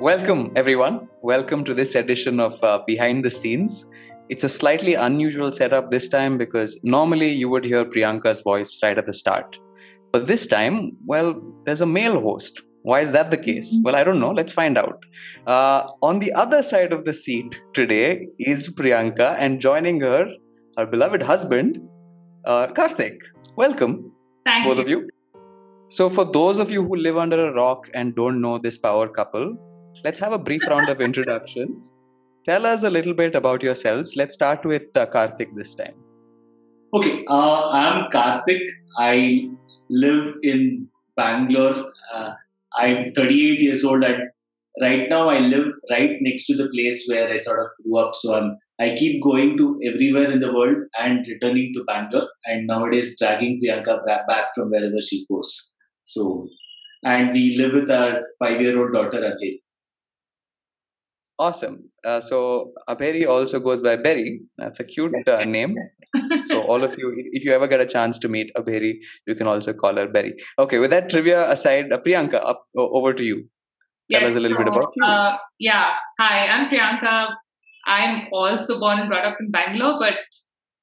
[0.00, 1.08] Welcome, everyone.
[1.20, 3.84] Welcome to this edition of uh, Behind the Scenes.
[4.30, 8.96] It's a slightly unusual setup this time because normally you would hear Priyanka's voice right
[8.96, 9.58] at the start.
[10.10, 12.62] But this time, well, there's a male host.
[12.80, 13.78] Why is that the case?
[13.82, 14.30] Well, I don't know.
[14.30, 15.04] Let's find out.
[15.46, 20.32] Uh, on the other side of the seat today is Priyanka, and joining her,
[20.78, 21.78] her beloved husband,
[22.46, 23.18] uh, Karthik.
[23.54, 24.12] Welcome,
[24.46, 24.82] Thank both you.
[24.82, 25.08] of you.
[25.90, 29.06] So, for those of you who live under a rock and don't know this power
[29.06, 29.58] couple,
[30.04, 31.92] let's have a brief round of introductions.
[32.46, 34.16] Tell us a little bit about yourselves.
[34.16, 35.94] Let's start with uh, Karthik this time.
[36.94, 38.62] Okay, uh, I'm Karthik.
[38.98, 39.48] I
[39.88, 41.92] live in Bangalore.
[42.12, 42.32] Uh,
[42.76, 44.22] I'm 38 years old, and
[44.80, 48.14] right now I live right next to the place where I sort of grew up.
[48.14, 52.66] So I'm I keep going to everywhere in the world and returning to Bangalore, and
[52.66, 55.76] nowadays dragging Priyanka back from wherever she goes.
[56.04, 56.48] So,
[57.04, 59.60] and we live with our five-year-old daughter Abhi.
[61.44, 61.76] Awesome.
[62.04, 62.38] Uh, so
[62.88, 64.40] Aberi also goes by Berry.
[64.58, 65.74] That's a cute uh, name.
[66.50, 68.90] So all of you, if you ever get a chance to meet Aberi,
[69.26, 70.34] you can also call her Berry.
[70.58, 70.78] Okay.
[70.78, 73.48] With that trivia aside, uh, Priyanka, up over to you.
[74.12, 75.06] Tell us a little bit about you.
[75.06, 75.94] Uh, yeah.
[76.18, 77.34] Hi, I'm Priyanka.
[77.86, 80.18] I'm also born and brought up in Bangalore, but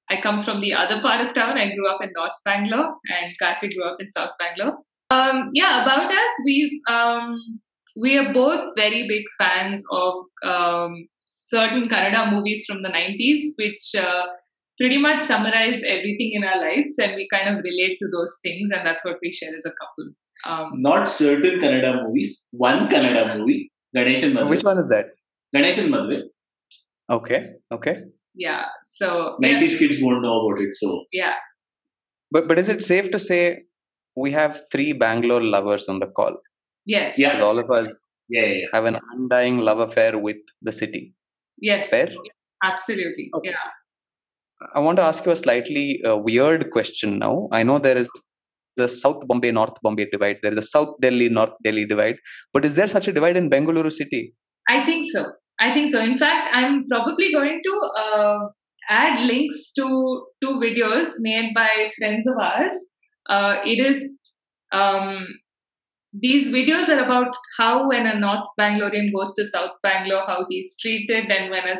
[0.09, 1.58] I come from the other part of town.
[1.58, 4.78] I grew up in North Bangalore, and Karthik grew up in South Bangalore.
[5.11, 7.59] Um, yeah, about us, we um,
[7.96, 11.08] we are both very big fans of um,
[11.50, 14.24] certain Kannada movies from the 90s, which uh,
[14.80, 18.72] pretty much summarize everything in our lives, and we kind of relate to those things,
[18.72, 20.14] and that's what we share as a couple.
[20.46, 22.48] Um, Not certain Kannada movies.
[22.52, 24.50] One Kannada movie, Ganeshana Maduve.
[24.50, 25.06] Which one is that?
[25.56, 26.22] Ganeshana Maduve.
[27.10, 27.54] Okay.
[27.72, 27.98] Okay.
[28.36, 29.60] yeah, so yeah.
[29.60, 30.76] 90s kids won't know about it.
[30.76, 31.34] So yeah.
[32.32, 33.64] But but is it safe to say
[34.16, 36.38] we have three Bangalore lovers on the call?
[36.88, 37.20] Yes.
[37.20, 37.42] Yeah.
[37.42, 38.66] All of us yeah, yeah, yeah.
[38.74, 41.14] have an undying love affair with the city.
[41.59, 41.90] Yes.
[41.90, 42.09] Fair?
[42.64, 43.30] Absolutely.
[43.36, 43.50] Okay.
[43.50, 44.70] Yeah.
[44.74, 47.47] I want to ask you a slightly uh, weird question now.
[47.52, 48.09] I know there is
[48.76, 50.38] the South Bombay North Bombay divide.
[50.42, 52.16] There is a South Delhi North Delhi divide.
[52.53, 54.34] But is there such a divide in Bengaluru city?
[54.68, 55.26] I think so.
[55.59, 56.02] I think so.
[56.02, 58.40] In fact, I'm probably going to uh,
[58.90, 62.76] add links to two videos made by friends of ours.
[63.30, 64.09] Uh, it is
[64.72, 65.28] um,
[66.19, 70.75] these videos are about how when a North Bangalorean goes to South Bangalore, how he's
[70.81, 71.75] treated, and when a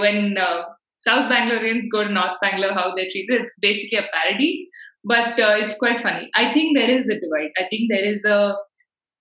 [0.00, 0.62] when uh,
[0.98, 3.42] South Bangaloreans go to North Bangalore, how they're treated.
[3.42, 4.66] It's basically a parody,
[5.04, 6.28] but uh, it's quite funny.
[6.34, 7.50] I think there is a divide.
[7.58, 8.54] I think there is a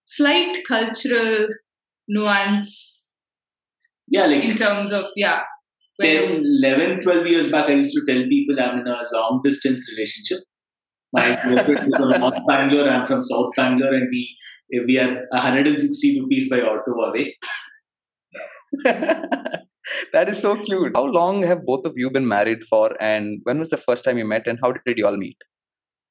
[0.06, 1.48] slight cultural
[2.08, 3.12] nuance
[4.08, 5.42] Yeah, like in terms of yeah.
[5.98, 9.42] where- 10, 11, 12 years back, I used to tell people I'm in a long
[9.44, 10.40] distance relationship.
[11.14, 14.38] My girlfriend is from North Bangalore, I'm from South Bangalore, and we
[14.86, 17.38] we are 160 rupees by auto away.
[18.84, 20.92] that is so cute.
[20.96, 23.02] How long have both of you been married for?
[23.02, 24.46] And when was the first time you met?
[24.46, 25.38] And how did you all meet?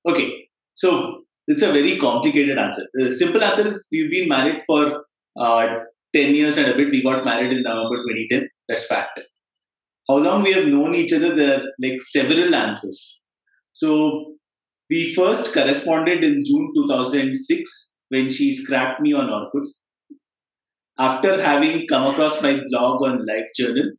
[0.09, 2.87] Okay, so it's a very complicated answer.
[2.95, 5.05] The simple answer is we've been married for
[5.39, 5.67] uh,
[6.15, 6.91] 10 years and a bit.
[6.91, 8.49] We got married in November 2010.
[8.69, 9.21] That's fact.
[10.09, 11.35] How long we have known each other?
[11.35, 13.25] There are like several answers.
[13.73, 14.36] So
[14.91, 19.67] we first corresponded in June 2006 when she scrapped me on Orkut.
[20.99, 23.91] After having come across my blog on LiveJournal.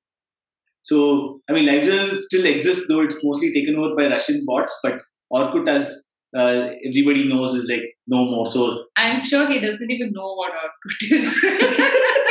[0.82, 5.00] So, I mean, LiveJournal still exists, though it's mostly taken over by Russian bots, but
[5.32, 8.48] Orkut, as uh, everybody knows, is like no more.
[8.48, 12.24] So, I'm sure he doesn't even know what Orkut is.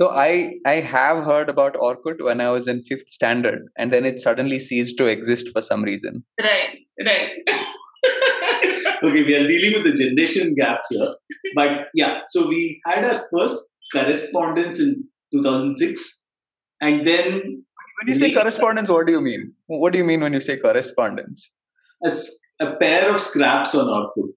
[0.00, 4.06] So I I have heard about Orkut when I was in fifth standard, and then
[4.06, 6.24] it suddenly ceased to exist for some reason.
[6.40, 7.32] right, right.
[9.04, 11.10] okay, we are dealing with the generation gap here.
[11.54, 16.26] But yeah, so we had our first correspondence in 2006.
[16.80, 17.32] And then
[18.00, 19.52] When you say Me- correspondence, what do you mean?
[19.66, 21.52] What do you mean when you say correspondence?
[22.62, 24.32] a pair of scraps on Orkut.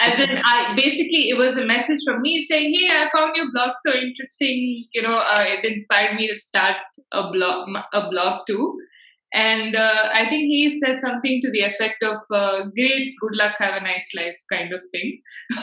[0.00, 3.46] As in, I basically it was a message from me saying, "Hey, I found your
[3.52, 4.86] blog so interesting.
[4.92, 6.76] You know, uh, it inspired me to start
[7.12, 8.76] a blog, a blog too."
[9.32, 13.54] And uh, I think he said something to the effect of uh, "Great, good luck,
[13.58, 15.20] have a nice life," kind of thing.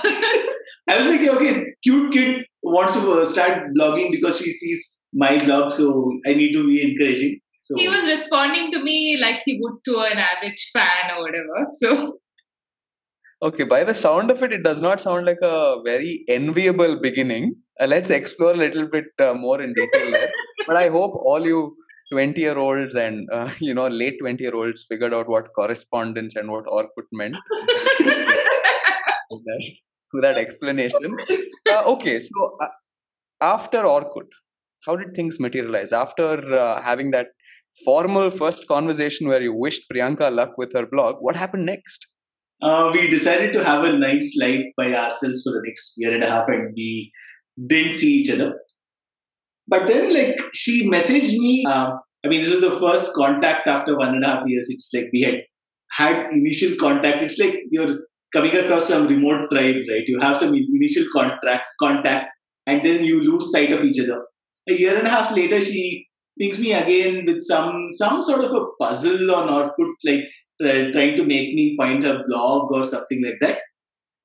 [0.88, 5.44] I was like, okay, cute kid wants to uh, start blogging because she sees my
[5.44, 7.39] blog, so I need to be encouraging.
[7.60, 11.66] So he was responding to me like he would to an average fan or whatever.
[11.80, 12.19] So
[13.43, 17.55] Okay, by the sound of it, it does not sound like a very enviable beginning.
[17.79, 20.29] Uh, let's explore a little bit uh, more in detail there.
[20.67, 21.75] But I hope all you
[22.11, 26.35] 20 year olds and uh, you know late 20 year olds figured out what correspondence
[26.35, 27.35] and what Orkut meant.
[30.13, 31.17] to that explanation.
[31.69, 32.67] Uh, okay, so uh,
[33.41, 34.27] after Orkut,
[34.85, 35.94] how did things materialize?
[35.94, 37.27] After uh, having that
[37.85, 42.07] formal first conversation where you wished Priyanka luck with her blog, what happened next?
[42.61, 46.23] Uh, we decided to have a nice life by ourselves for the next year and
[46.23, 47.11] a half, and we
[47.67, 48.59] didn't see each other.
[49.67, 51.63] But then, like, she messaged me.
[51.67, 51.91] Uh,
[52.23, 54.67] I mean, this is the first contact after one and a half years.
[54.69, 55.35] It's like we had
[55.91, 57.21] had initial contact.
[57.21, 57.97] It's like you're
[58.33, 60.07] coming across some remote tribe, right?
[60.07, 62.31] You have some initial contract contact,
[62.67, 64.23] and then you lose sight of each other.
[64.69, 66.07] A year and a half later, she
[66.39, 70.25] pings me again with some some sort of a puzzle on Orkut, like
[70.61, 73.59] Uh, trying to make me find her blog or something like that.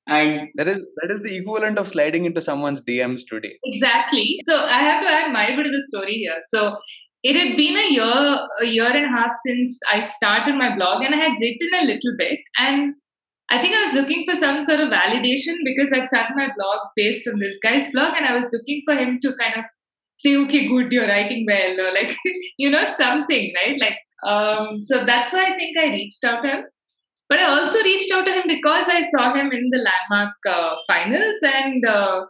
[0.07, 3.57] And that is that is the equivalent of sliding into someone's DMs today.
[3.63, 4.39] Exactly.
[4.43, 6.37] So I have to add my bit of the story here.
[6.49, 6.77] So
[7.23, 11.03] it had been a year, a year and a half since I started my blog,
[11.03, 12.39] and I had written a little bit.
[12.57, 12.93] And
[13.49, 16.79] I think I was looking for some sort of validation because I'd started my blog
[16.95, 19.65] based on this guy's blog, and I was looking for him to kind of
[20.15, 22.15] say, okay, good, you're writing well, or like,
[22.57, 23.75] you know, something, right?
[23.79, 26.63] Like, um, so that's why I think I reached out to him.
[27.29, 30.75] But I also reached out to him because I saw him in the landmark uh,
[30.87, 32.21] finals, and uh,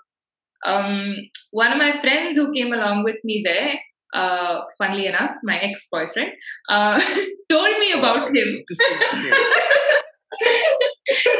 [0.66, 1.16] um,
[1.52, 3.76] one of my friends who came along with me there,
[4.16, 6.32] uh, funnily enough, my ex boyfriend,
[6.70, 7.00] uh,
[7.52, 8.64] told me about him.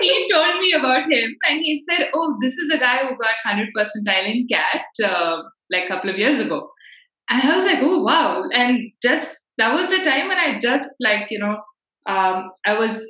[0.02, 3.36] he told me about him and he said, Oh, this is the guy who got
[3.46, 5.42] 100 percentile in CAT uh,
[5.72, 6.70] like a couple of years ago.
[7.30, 8.44] And I was like, Oh, wow.
[8.54, 11.58] And just that was the time when I just like, you know,
[12.08, 13.04] um, I was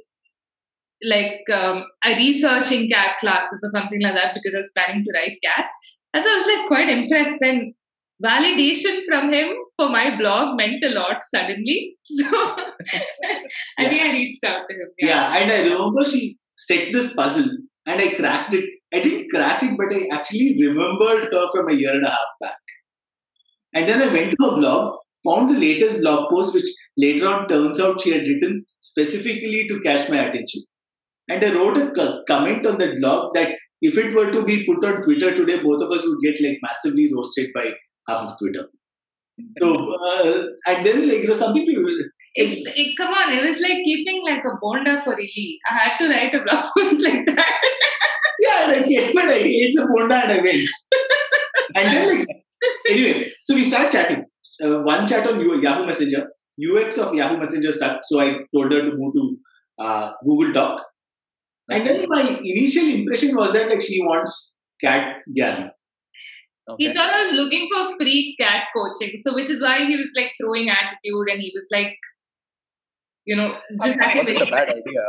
[1.03, 5.37] like um, researching CAT classes or something like that because I was planning to write
[5.43, 5.65] CAT.
[6.13, 7.41] And so I was like quite impressed.
[7.41, 7.73] And
[8.23, 11.95] validation from him for my blog meant a lot suddenly.
[12.03, 12.25] So
[13.77, 13.89] I yeah.
[13.89, 14.87] think I reached out to him.
[14.97, 15.07] Yeah.
[15.07, 17.49] yeah, and I remember she set this puzzle
[17.85, 18.65] and I cracked it.
[18.93, 22.31] I didn't crack it, but I actually remembered her from a year and a half
[22.39, 22.57] back.
[23.73, 24.95] And then I went to her blog,
[25.27, 29.79] found the latest blog post, which later on turns out she had written specifically to
[29.81, 30.61] catch my attention.
[31.29, 34.83] And I wrote a comment on that blog that if it were to be put
[34.85, 37.65] on Twitter today, both of us would get like massively roasted by
[38.07, 38.67] half of Twitter.
[39.59, 41.85] So, uh, and then like, you know, something people.
[42.33, 45.59] It's, it, come on, it was like keeping like a bonda for Illy.
[45.69, 47.61] I had to write a blog post like that.
[48.39, 50.69] yeah, like, yeah, but I ate the bonda and I went.
[51.75, 52.27] and then, like,
[52.89, 54.25] anyway, so we started chatting.
[54.63, 56.27] Uh, one chat on Yahoo Messenger.
[56.59, 59.37] UX of Yahoo Messenger sucked, so I told her to move to
[59.79, 60.83] uh, Google Talk.
[61.69, 65.69] And then my initial impression was that like she wants CAT Gyan.
[66.69, 66.87] Okay.
[66.87, 70.11] He thought I was looking for free CAT coaching, so which is why he was
[70.15, 71.97] like throwing attitude and he was like,
[73.25, 75.03] you know, just I wasn't a bad idea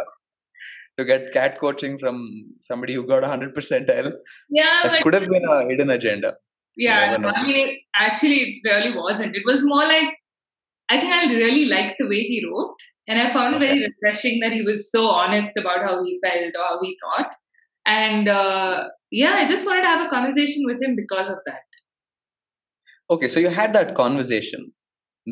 [0.98, 4.12] to get CAT coaching from somebody who got 100 percentile.
[4.50, 6.34] Yeah, that could have been a hidden agenda.
[6.78, 9.34] Yeah, I mean, actually, it really wasn't.
[9.34, 10.14] It was more like
[10.88, 12.76] I think I really liked the way he wrote,
[13.06, 13.66] and I found okay.
[13.66, 17.32] very refreshing that he was so honest about how he felt or how he thought.
[17.84, 21.62] And uh, yeah, I just wanted to have a conversation with him because of that.
[23.10, 24.72] Okay, so you had that conversation.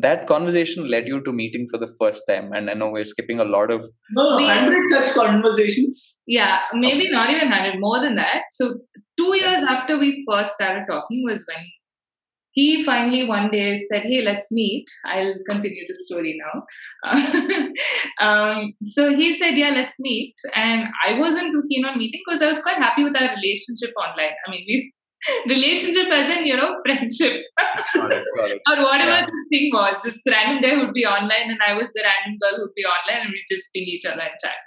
[0.01, 3.39] That conversation led you to meeting for the first time, and I know we're skipping
[3.39, 3.85] a lot of.
[4.11, 6.23] No, no, hundred such conversations.
[6.27, 7.11] Yeah, maybe okay.
[7.11, 8.43] not even hundred, more than that.
[8.51, 8.79] So
[9.17, 11.65] two years after we first started talking was when
[12.57, 14.85] he finally one day said, Hey, let's meet.
[15.05, 16.63] I'll continue the story now.
[18.19, 20.33] um, so he said, Yeah, let's meet.
[20.55, 23.91] And I wasn't too keen on meeting because I was quite happy with our relationship
[23.95, 24.33] online.
[24.45, 24.91] I mean, we
[25.47, 27.43] relationship as in, you know, friendship.
[27.93, 28.61] got it, got it.
[28.69, 29.25] or whatever yeah.
[29.25, 29.95] this thing was.
[30.03, 33.25] This random guy would be online and I was the random girl who'd be online
[33.25, 34.57] and we'd just ping each other and chat.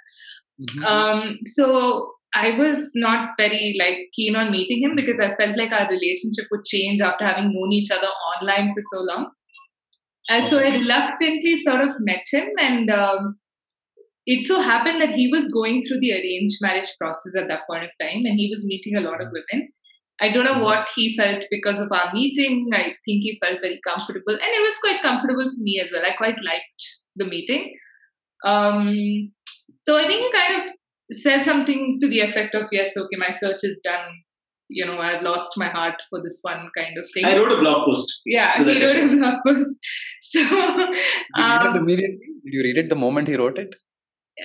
[0.61, 0.85] Mm-hmm.
[0.85, 5.71] Um, so I was not very like keen on meeting him because I felt like
[5.71, 9.31] our relationship would change after having known each other online for so long.
[10.29, 13.37] And so I reluctantly sort of met him, and um,
[14.25, 17.83] it so happened that he was going through the arranged marriage process at that point
[17.83, 19.69] of time, and he was meeting a lot of women.
[20.21, 22.69] I don't know what he felt because of our meeting.
[22.73, 26.03] I think he felt very comfortable, and it was quite comfortable for me as well.
[26.05, 26.83] I quite liked
[27.15, 27.73] the meeting.
[28.45, 29.31] Um,
[29.79, 30.73] so I think he kind of
[31.11, 34.09] said something to the effect of, yes, okay, my search is done.
[34.69, 37.25] You know, I've lost my heart for this one kind of thing.
[37.25, 38.21] I wrote a blog post.
[38.25, 39.79] Yeah, he wrote a blog post.
[40.23, 42.27] So, Did you read it um, immediately?
[42.45, 43.73] Did you read it the moment he wrote it?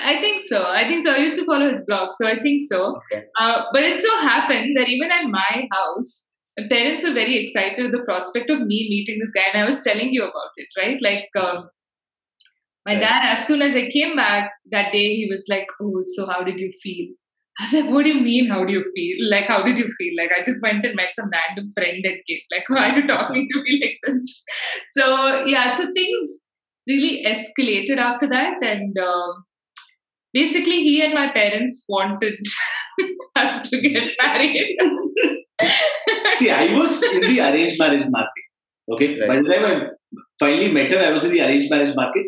[0.02, 0.64] I think so.
[0.64, 1.12] I think so.
[1.12, 3.00] I used to follow his blog, so I think so.
[3.12, 3.24] Okay.
[3.38, 7.86] Uh, but it so happened that even at my house, my parents were very excited
[7.86, 10.68] at the prospect of me meeting this guy, and I was telling you about it,
[10.76, 10.98] right?
[11.00, 11.68] Like, um,
[12.84, 13.00] my right.
[13.00, 16.42] dad, as soon as I came back that day, he was like, Oh, so how
[16.42, 17.14] did you feel?
[17.58, 18.50] I was like, what do you mean?
[18.50, 19.30] How do you feel?
[19.30, 20.12] Like, how did you feel?
[20.18, 22.42] Like, I just went and met some random friend at gate.
[22.50, 24.42] Like, why are you talking to me like this?
[24.92, 26.42] So, yeah, so things
[26.86, 28.62] really escalated after that.
[28.62, 29.32] And uh,
[30.36, 32.38] basically, he and my parents wanted
[33.36, 34.26] us to get mm-hmm.
[34.26, 34.76] married.
[36.36, 38.44] See, I was in the arranged marriage market.
[38.92, 39.18] Okay.
[39.18, 39.28] Right.
[39.28, 42.26] By the time I finally met her, I was in the arranged marriage market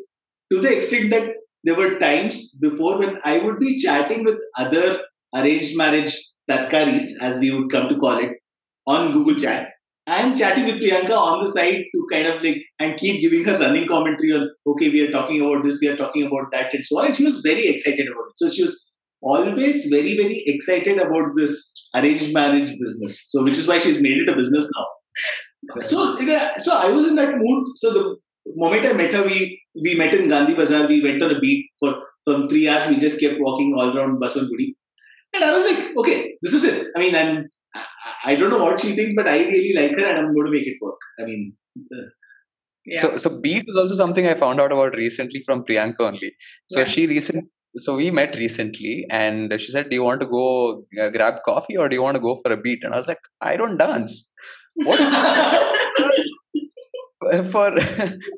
[0.52, 1.34] to the extent that
[1.64, 5.00] there were times before when I would be chatting with other
[5.34, 6.14] arranged marriage
[6.50, 8.30] tarkaris, as we would come to call it,
[8.86, 9.68] on Google Chat.
[10.08, 13.44] I am chatting with Priyanka on the side to kind of like and keep giving
[13.44, 16.72] her running commentary on okay, we are talking about this, we are talking about that,
[16.72, 17.06] and so on.
[17.06, 18.36] And she was very excited about it.
[18.36, 23.26] So she was always very, very excited about this arranged marriage business.
[23.28, 24.86] So which is why she's made it a business now.
[25.82, 26.16] So
[26.58, 27.72] so I was in that mood.
[27.76, 28.16] So the
[28.56, 30.86] moment I met her, we we met in Gandhi Bazaar.
[30.88, 32.88] We went on a beat for from three hours.
[32.88, 34.74] We just kept walking all around Basavanagudi.
[35.34, 36.86] And I was like, okay, this is it.
[36.96, 40.06] I mean, I'm, I, I don't know what she thinks, but I really like her
[40.06, 40.98] and I'm going to make it work.
[41.20, 41.52] I mean,
[41.98, 42.06] uh,
[42.86, 43.00] Yeah.
[43.02, 46.30] So, so beat is also something I found out about recently from Priyanka only.
[46.74, 46.86] So Yeah.
[46.92, 47.44] she recent,
[47.84, 50.44] so we met recently, and she said, "Do you want to go
[51.02, 53.08] uh, grab coffee or do you want to go for a beat?" And I was
[53.12, 53.20] like,
[53.50, 54.14] "I don't dance.
[54.88, 55.10] What is
[57.52, 57.70] for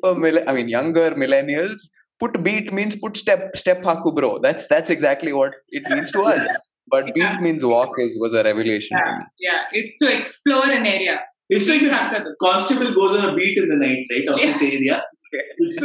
[0.00, 1.80] for mille- I mean younger millennials?
[2.18, 4.38] Put beat means put step step haku bro.
[4.48, 6.48] That's that's exactly what it means to us.
[6.90, 7.32] But Yeah.
[7.36, 9.24] beat means walk is was a revelation to yeah, me.
[9.48, 11.16] yeah, it's to explore an area.
[11.48, 15.02] it's like the constable goes on a beat in the night, right, of this area.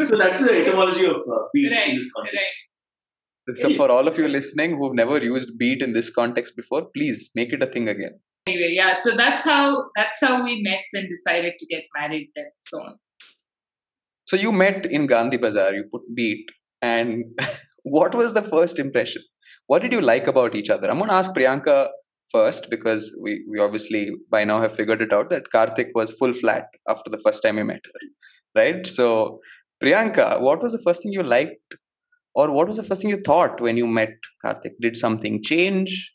[0.07, 2.71] so that's the etymology of uh, beat Right, in this context.
[3.61, 7.29] So for all of you listening who've never used beat in this context before, please
[7.35, 8.19] make it a thing again.
[8.47, 12.47] Anyway, yeah, so that's how that's how we met and decided to get married and
[12.59, 12.95] so on.
[14.25, 16.45] So you met in Gandhi Bazaar, you put beat,
[16.81, 17.25] and
[17.83, 19.21] what was the first impression?
[19.67, 20.89] What did you like about each other?
[20.89, 21.87] I'm going to ask Priyanka
[22.31, 26.33] first because we, we obviously by now have figured it out that Karthik was full
[26.33, 28.85] flat after the first time you met her, right?
[28.85, 29.39] So,
[29.83, 31.75] Priyanka, what was the first thing you liked,
[32.33, 34.73] or what was the first thing you thought when you met Karthik?
[34.81, 36.11] Did something change?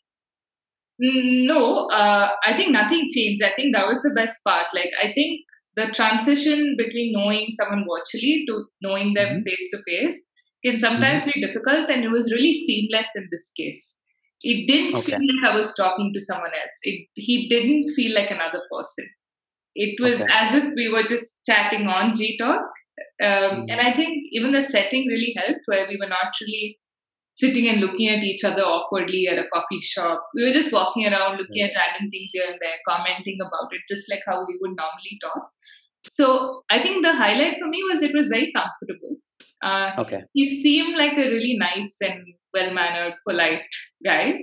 [1.03, 3.43] Mm, No, uh, I think nothing changed.
[3.43, 4.67] I think that was the best part.
[4.73, 5.41] Like, I think
[5.75, 9.43] the transition between knowing someone virtually to knowing them Mhm.
[9.45, 10.27] face to face
[10.65, 14.01] can sometimes be difficult, and it was really seamless in this case.
[14.43, 15.11] It didn't Okay.
[15.13, 16.79] feel like I was talking to someone else.
[16.83, 19.07] It he didn't feel like another person.
[19.75, 20.33] It was Okay.
[20.33, 22.61] as if we were just chatting on G Talk.
[23.27, 23.71] Um, Mhm.
[23.71, 26.77] And I think even the setting really helped, where we were not really
[27.35, 30.23] sitting and looking at each other awkwardly at a coffee shop.
[30.35, 33.81] We were just walking around, looking at random things here and there, commenting about it,
[33.89, 35.49] just like how we would normally talk.
[36.07, 39.17] So I think the highlight for me was it was very comfortable.
[39.63, 40.21] Uh, Okay.
[40.33, 43.63] he seemed like a really nice and well mannered, polite
[44.03, 44.33] guy.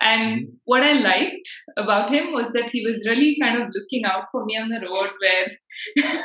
[0.00, 0.50] And Mhm.
[0.64, 4.44] what I liked about him was that he was really kind of looking out for
[4.44, 5.48] me on the road where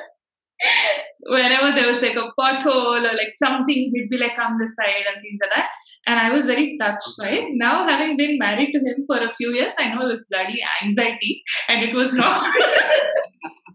[1.26, 5.06] wherever there was like a pothole or like something, he'd be like on the side
[5.12, 5.70] and things like that.
[6.06, 7.46] And I was very touched by it.
[7.54, 10.62] Now, having been married to him for a few years, I know it was bloody
[10.84, 12.44] anxiety and it was not.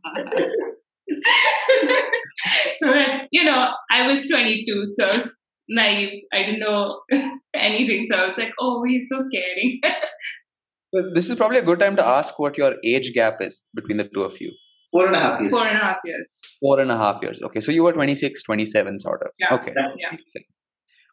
[2.80, 6.22] but, you know, I was 22, so I was naive.
[6.32, 7.00] I didn't know
[7.54, 8.06] anything.
[8.08, 9.80] So I was like, oh, he's so caring.
[10.92, 13.98] Well, This is probably a good time to ask what your age gap is between
[13.98, 14.52] the two of you.
[14.90, 15.52] Four and a half years.
[15.52, 16.56] Four and a half years.
[16.60, 17.38] Four and a half years.
[17.44, 19.28] Okay, so you were 26, 27, sort of.
[19.38, 19.74] Yeah, okay.
[19.98, 20.12] yeah.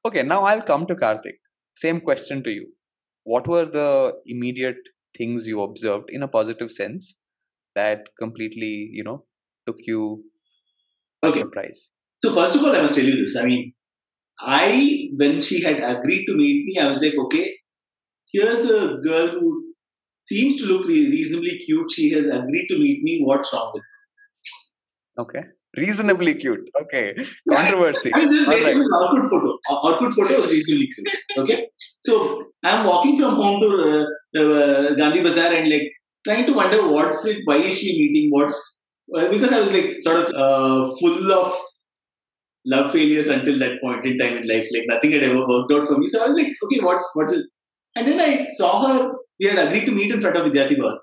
[0.07, 1.39] Okay, now I'll come to Karthik.
[1.75, 2.67] Same question to you.
[3.23, 4.77] What were the immediate
[5.17, 7.15] things you observed in a positive sense
[7.75, 9.25] that completely, you know,
[9.67, 10.23] took you
[11.23, 11.39] Okay.
[11.39, 11.91] surprise?
[12.23, 13.35] So first of all, I must tell you this.
[13.37, 13.73] I mean,
[14.39, 17.55] I when she had agreed to meet me, I was like, okay,
[18.31, 19.63] here's a girl who
[20.23, 21.91] seems to look re- reasonably cute.
[21.91, 23.21] She has agreed to meet me.
[23.23, 25.23] What's wrong with her?
[25.23, 25.43] Okay.
[25.77, 26.69] Reasonably cute.
[26.83, 27.15] Okay.
[27.51, 28.11] Controversy.
[28.13, 28.63] I mean, this is All right.
[28.63, 29.57] basically an Orkut photo.
[29.69, 31.07] Orkut photo is reasonably cute.
[31.37, 31.67] Okay,
[31.99, 33.69] so I'm walking from home to
[34.37, 35.91] uh, uh, Gandhi Bazaar and like
[36.25, 37.41] trying to wonder what's it.
[37.43, 38.29] Why is she meeting?
[38.31, 41.53] What's because I was like sort of uh, full of
[42.65, 44.67] love failures until that point in time in life.
[44.71, 46.07] Like nothing had ever worked out for me.
[46.07, 47.45] So I was like, okay, what's what's it?
[47.95, 49.11] And then I saw her.
[49.39, 50.97] We had agreed to meet in front of Vidyarthi Bhavan.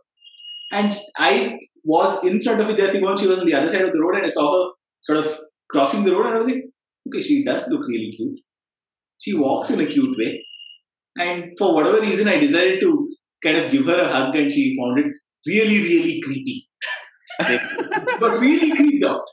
[0.72, 3.18] And I was in front of Vidyarthi Bhavan.
[3.18, 5.40] She was on the other side of the road, and I saw her sort of
[5.70, 6.26] crossing the road.
[6.26, 6.64] And I was like,
[7.08, 8.40] okay, she does look really cute.
[9.18, 10.44] She walks in a cute way.
[11.18, 13.08] And for whatever reason, I decided to
[13.44, 15.06] kind of give her a hug, and she found it
[15.46, 16.68] really, really creepy.
[18.20, 19.24] But we really creeped out.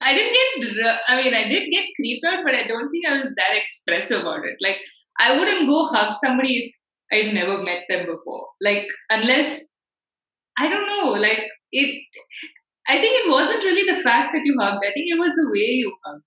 [0.00, 3.20] I didn't get, I mean, I did get creeped out, but I don't think I
[3.20, 4.56] was that expressive about it.
[4.60, 4.76] Like,
[5.18, 6.74] I wouldn't go hug somebody if
[7.12, 8.46] I've never met them before.
[8.60, 9.60] Like unless
[10.58, 11.42] I don't know, like
[11.72, 12.02] it.
[12.88, 14.84] I think it wasn't really the fact that you hugged.
[14.84, 16.22] I think it was the way you hugged.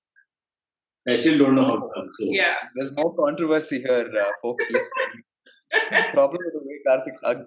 [1.08, 2.08] I still don't know how to hug.
[2.14, 2.56] So Yeah.
[2.76, 5.24] There's no controversy here, uh, folks listening.
[6.14, 7.44] Problem with the way Karthik.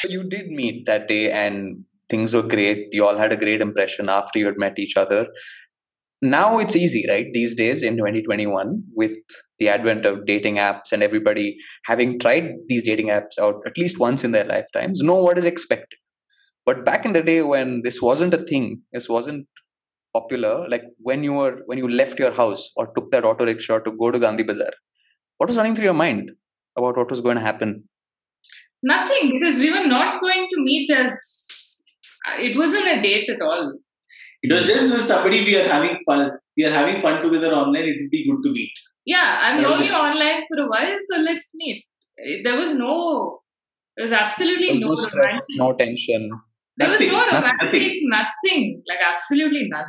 [0.00, 2.88] So you did meet that day and things were great.
[2.92, 5.26] You all had a great impression after you had met each other.
[6.22, 7.26] Now it's easy, right?
[7.32, 9.16] These days in 2021, with
[9.58, 14.00] the advent of dating apps and everybody having tried these dating apps out at least
[14.00, 15.98] once in their lifetimes, know what is expected.
[16.64, 19.46] But back in the day when this wasn't a thing, this wasn't
[20.14, 23.78] popular, like when you were when you left your house or took that auto rickshaw
[23.80, 24.72] to go to Gandhi Bazaar,
[25.36, 26.30] what was running through your mind
[26.76, 27.88] about what was going to happen?
[28.82, 31.80] Nothing, because we were not going to meet as.
[32.38, 33.78] It wasn't a date at all.
[34.42, 36.30] it was just this somebody we are having fun.
[36.56, 37.84] We are having fun together online.
[37.84, 38.72] It would be good to meet.
[39.04, 41.84] Yeah, I've That was known you online for a while, so let's meet.
[42.44, 43.40] There was no.
[43.96, 45.58] There was absolutely There no, was no stress, romantic.
[45.58, 46.30] no tension.
[46.76, 48.10] there was no nothing, romantic, nothing.
[48.10, 48.82] nothing.
[48.88, 49.86] Like absolutely none.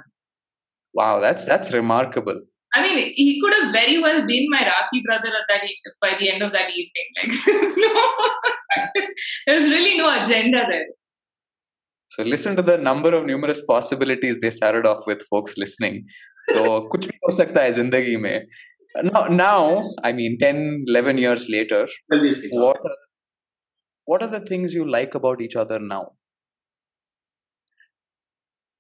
[0.93, 2.41] Wow, that's that's remarkable.
[2.75, 6.15] I mean, he could have very well been my rakhi brother at that e- by
[6.19, 7.07] the end of that evening.
[7.17, 8.05] Like, there's no,
[9.47, 10.85] there's really no agenda there.
[12.09, 16.05] So listen to the number of numerous possibilities they started off with, folks listening.
[16.49, 18.45] So कुछ भी हो सकता है जिंदगी में.
[19.03, 21.87] Now, now, I mean, 10, 11 years later,
[22.51, 22.95] what are,
[24.05, 26.13] what are the things you like about each other now?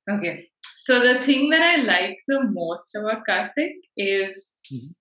[0.09, 0.47] Okay.
[0.87, 4.37] So the thing that I like the most about Karthik is
[4.73, 4.93] Mhm.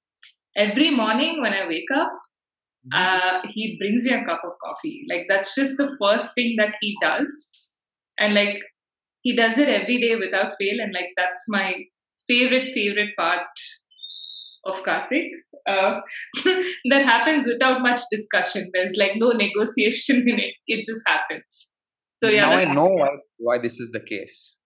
[0.65, 2.15] every morning when I wake up,
[3.01, 4.97] uh, he brings you a cup of coffee.
[5.13, 7.37] Like that's just the first thing that he does,
[8.19, 8.59] and like
[9.23, 11.71] he does it every day without fail, and like that's my
[12.33, 13.65] favorite favorite part
[14.65, 15.31] of Karthik.
[15.69, 16.01] Uh,
[16.91, 18.71] that happens without much discussion.
[18.75, 20.55] There's like no negotiation in it.
[20.67, 21.73] It just happens.
[22.19, 24.57] So yeah, now I know why, why this is the case.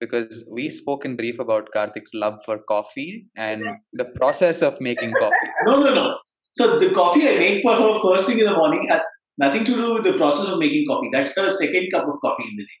[0.00, 5.12] Because we spoke in brief about Karthik's love for coffee and the process of making
[5.12, 5.50] coffee.
[5.66, 6.16] No, no, no.
[6.54, 9.04] So the coffee I make for her first thing in the morning has
[9.38, 11.10] nothing to do with the process of making coffee.
[11.12, 12.78] That's her second cup of coffee in the day.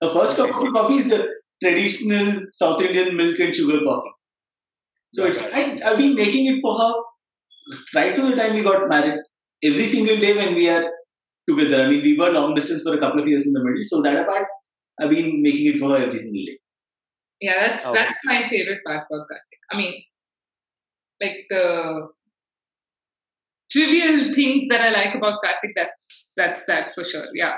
[0.00, 1.28] The first cup of coffee is the
[1.62, 4.10] traditional South Indian milk and sugar coffee.
[5.12, 6.92] So it's I, I've been making it for her
[7.94, 9.18] right from the time we got married.
[9.62, 10.84] Every single day when we are
[11.48, 11.82] together.
[11.84, 13.82] I mean, we were long distance for a couple of years in the middle.
[13.86, 14.46] So that apart,
[15.00, 16.58] I've been making it for her every single day.
[17.40, 18.00] Yeah, that's oh, Okay.
[18.02, 19.60] that's my favorite part about Karthik.
[19.70, 20.02] I mean,
[21.20, 22.08] like the
[23.70, 25.72] trivial things that I like about Karthik.
[25.76, 27.26] That's that's that for sure.
[27.34, 27.56] Yeah.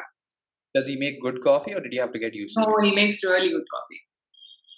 [0.74, 2.84] Does he make good coffee or did you have to get used to No, it?
[2.84, 4.00] he makes really good coffee.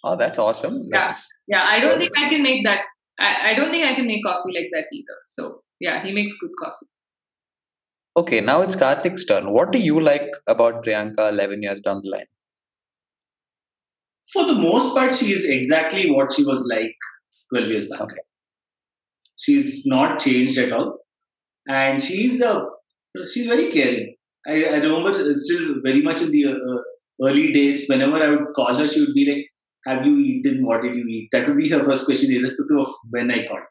[0.04, 0.82] Oh, that's awesome.
[0.92, 1.12] Yeah.
[1.48, 2.80] Yeah, I don't think I can make that.
[3.18, 5.18] I, I don't think I can make coffee like that either.
[5.24, 6.86] So yeah, he makes good coffee.
[8.16, 8.40] okay.
[8.40, 9.50] Now it's Karthik's turn.
[9.52, 12.26] What do you like about Priyanka 11 years down the line?
[14.32, 16.94] For the most part, she is exactly what she was like
[17.50, 18.00] 12 years back.
[18.02, 18.22] Okay.
[19.38, 20.98] She's not changed at all.
[21.68, 22.64] And she's a,
[23.32, 24.16] she's very caring.
[24.46, 28.78] I, I remember still very much in the uh, early days, whenever I would call
[28.78, 29.46] her, she would be like,
[29.86, 30.66] Have you eaten?
[30.66, 31.28] What did you eat?
[31.32, 33.62] That would be her first question, irrespective of when I called.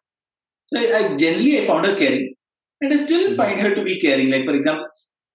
[0.67, 2.33] So I, I generally I found her caring.
[2.81, 3.37] And I still Mhm.
[3.37, 4.29] find her to be caring.
[4.29, 4.87] Like, for example,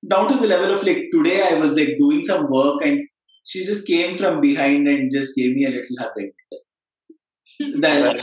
[0.08, 3.00] down to the level of like today, I was like doing some work and
[3.44, 6.12] she just came from behind and just gave me a little hug.
[7.80, 8.20] That.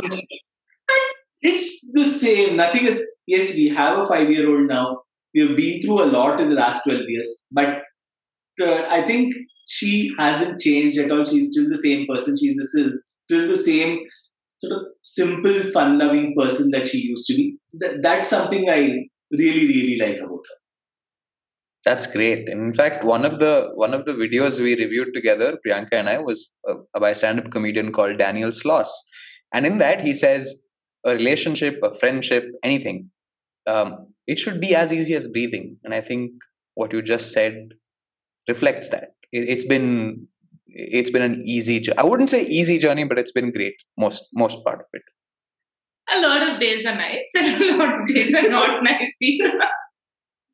[1.41, 2.57] It's the same.
[2.57, 3.03] Nothing is.
[3.25, 5.03] Yes, we have a five-year-old now.
[5.33, 7.67] We have been through a lot in the last twelve years, but
[8.61, 9.33] uh, I think
[9.65, 11.23] she hasn't changed at all.
[11.23, 12.35] She's still the same person.
[12.37, 13.99] She's still still the same
[14.59, 17.57] sort of simple, fun-loving person that she used to be.
[17.79, 20.57] That, that's something I really, really like about her.
[21.83, 22.47] That's great.
[22.47, 26.19] In fact, one of the one of the videos we reviewed together, Priyanka and I,
[26.19, 28.89] was uh, by a stand-up comedian called Daniel Sloss,
[29.51, 30.63] and in that he says
[31.03, 33.09] a relationship, a friendship, anything,
[33.65, 35.77] um, it should be as easy as breathing.
[35.83, 36.31] And I think
[36.75, 37.55] what you just said
[38.47, 39.15] reflects that.
[39.31, 40.27] It, it's been
[40.67, 41.83] it's been an easy.
[41.97, 45.03] I wouldn't say easy journey, but it's been great most most part of it.
[46.13, 49.59] A lot of days are nice, and a lot of days are not nice either.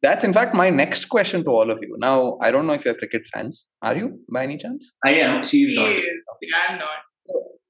[0.02, 1.96] That's in fact my next question to all of you.
[1.98, 3.70] Now, I don't know if you're cricket fans.
[3.82, 4.94] Are you by any chance?
[5.04, 5.44] I am.
[5.44, 5.92] She's He not.
[5.92, 6.06] is.
[6.56, 6.98] I'm not.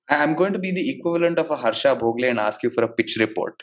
[0.10, 2.88] I'm going to be the equivalent of a Harsha Bhogle and ask you for a
[2.88, 3.62] pitch report.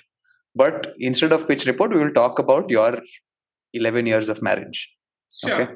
[0.55, 2.99] But instead of pitch report, we will talk about your
[3.73, 4.91] 11 years of marriage.
[5.33, 5.63] Sure.
[5.63, 5.73] Okay.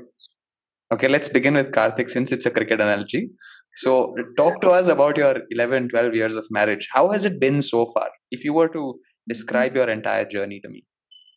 [0.92, 3.30] Okay, let's begin with Karthik since it's a cricket analogy.
[3.76, 6.88] So, talk to us about your 11, 12 years of marriage.
[6.92, 8.10] How has it been so far?
[8.30, 8.98] If you were to
[9.28, 10.84] Describe your entire journey to me.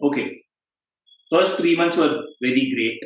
[0.02, 0.44] Okay.
[1.32, 3.00] First three months were very great.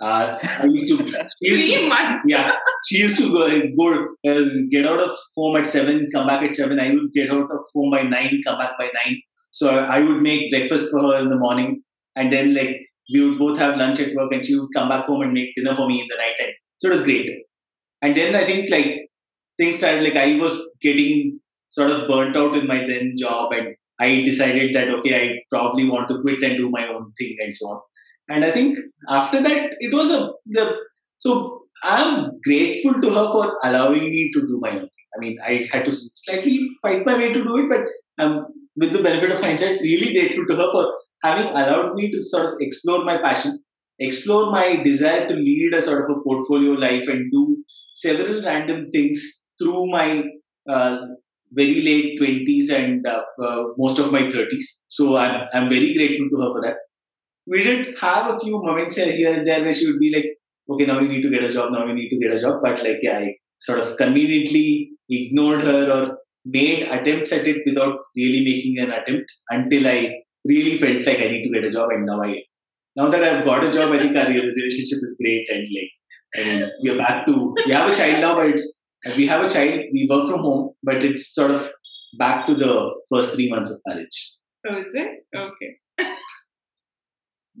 [0.00, 1.06] Uh, I used to,
[1.42, 2.24] she used Three to- months.
[2.26, 2.52] yeah,
[2.86, 3.46] she used to go,
[3.78, 6.80] go uh, get out of home at seven, come back at seven.
[6.80, 9.20] I would get out of home by nine, come back by nine.
[9.52, 11.82] So I would make breakfast for her in the morning,
[12.16, 12.74] and then like
[13.12, 15.54] we would both have lunch at work, and she would come back home and make
[15.54, 16.54] dinner for me in the night time.
[16.78, 17.30] So it was great.
[18.02, 19.08] And then I think like
[19.58, 23.76] things started like I was getting sort of burnt out in my then job, and
[24.00, 27.54] I decided that okay, I probably want to quit and do my own thing and
[27.54, 27.80] so on.
[28.28, 28.78] And I think
[29.08, 30.76] after that, it was a the
[31.18, 35.06] so I'm grateful to her for allowing me to do my own thing.
[35.16, 38.92] I mean, I had to slightly fight my way to do it, but I'm with
[38.92, 42.54] the benefit of hindsight, really grateful to her for having allowed me to sort of
[42.60, 43.60] explore my passion,
[43.98, 48.90] explore my desire to lead a sort of a portfolio life and do several random
[48.90, 50.24] things through my
[50.68, 50.98] uh,
[51.52, 54.84] very late 20s and uh, uh, most of my 30s.
[54.88, 56.76] So I'm, I'm very grateful to her for that.
[57.46, 60.26] We did have a few moments here and there where she would be like,
[60.70, 62.60] okay, now we need to get a job, now we need to get a job.
[62.62, 67.98] But like, yeah, I sort of conveniently ignored her or made attempts at it without
[68.16, 71.90] really making an attempt until I really felt like I need to get a job.
[71.90, 72.42] And now I,
[72.96, 75.46] now that I've got a job, I think our relationship is great.
[75.50, 78.83] And like, we're back to, we have a child now, but it's,
[79.16, 81.70] we have a child, we work from home, but it's sort of
[82.18, 84.32] back to the first three months of marriage.
[84.66, 85.26] Oh, is it?
[85.36, 85.76] Okay.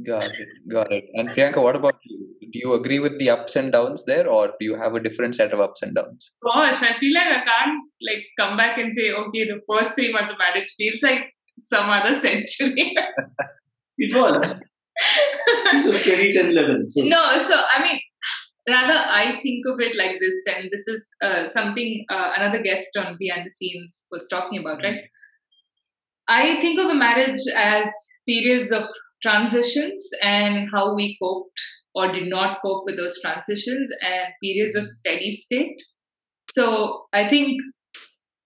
[0.06, 0.48] Got it.
[0.68, 1.04] Got it.
[1.14, 2.34] And Priyanka, what about you?
[2.40, 5.34] Do you agree with the ups and downs there, or do you have a different
[5.34, 6.32] set of ups and downs?
[6.42, 10.12] Gosh, I feel like I can't like come back and say, okay, the first three
[10.12, 12.94] months of marriage feels like some other century.
[13.98, 14.62] It was.
[14.96, 16.88] it was 2010 11.
[16.88, 18.00] So no, so I mean,
[18.68, 22.88] rather I think of it like this, and this is uh, something uh, another guest
[22.96, 25.00] on behind the scenes was talking about, right?
[26.28, 27.92] I think of a marriage as
[28.26, 28.84] periods of
[29.22, 31.60] transitions and how we coped
[31.94, 35.76] or did not cope with those transitions and periods of steady state.
[36.50, 37.60] So I think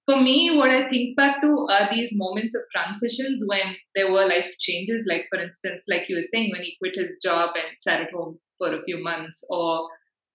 [0.07, 4.27] for me, what I think back to are these moments of transitions when there were
[4.27, 5.05] life changes.
[5.09, 8.13] Like, for instance, like you were saying, when he quit his job and sat at
[8.13, 9.89] home for a few months, or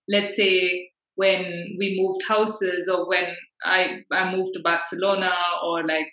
[0.07, 3.35] let's say when we moved houses, or when
[3.65, 5.31] I, I moved to Barcelona,
[5.63, 6.07] or like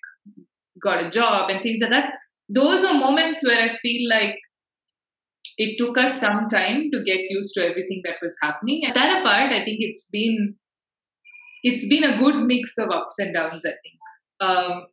[0.82, 2.14] got a job and things like that.
[2.48, 4.36] Those are moments where I feel like
[5.56, 8.82] it took us some time to get used to everything that was happening.
[8.84, 10.56] And that apart, I think it's been
[11.62, 13.64] it's been a good mix of ups and downs.
[13.66, 13.98] I think
[14.40, 14.86] um,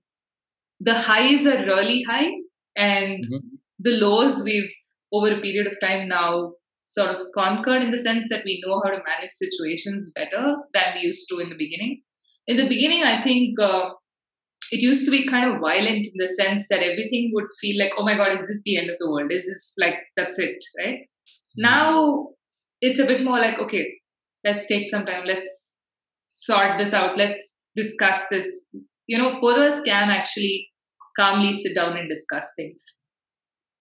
[0.79, 2.31] the highs are really high,
[2.75, 3.41] and Mhm.
[3.79, 4.71] the lows we've
[5.11, 6.53] over a period of time now
[6.87, 10.95] sort of conquered in the sense that we know how to manage situations better than
[10.95, 12.01] we used to in the beginning.
[12.47, 13.59] In the beginning, I think.
[13.59, 13.89] Uh,
[14.71, 17.93] it used to be kind of violent in the sense that everything would feel like,
[17.97, 19.31] oh my god, is this the end of the world?
[19.31, 20.99] Is this like that's it, right?
[21.55, 22.29] Now
[22.81, 23.85] it's a bit more like, okay,
[24.43, 25.81] let's take some time, let's
[26.29, 28.69] sort this out, let's discuss this.
[29.07, 30.69] You know, both of us can actually
[31.17, 32.83] calmly sit down and discuss things.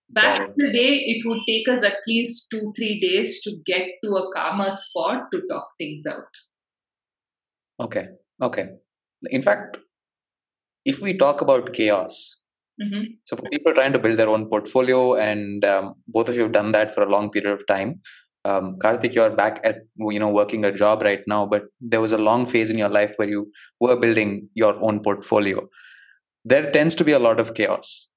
[0.09, 3.89] Back in the day, it would take us at least two, three days to get
[4.05, 6.25] to a calmer spot to talk things out.
[7.81, 8.07] Okay.
[8.41, 8.69] Okay.
[9.31, 9.79] In fact,
[10.85, 12.41] if we talk about chaos,
[12.81, 16.43] hmm so for people trying to build their own portfolio, and um, both of you
[16.43, 18.01] have done that for a long period of time.
[18.45, 22.13] Um, Karthik, you're back at you know working a job right now, but there was
[22.13, 25.69] a long phase in your life where you were building your own portfolio.
[26.45, 28.09] There tends to be a lot of chaos,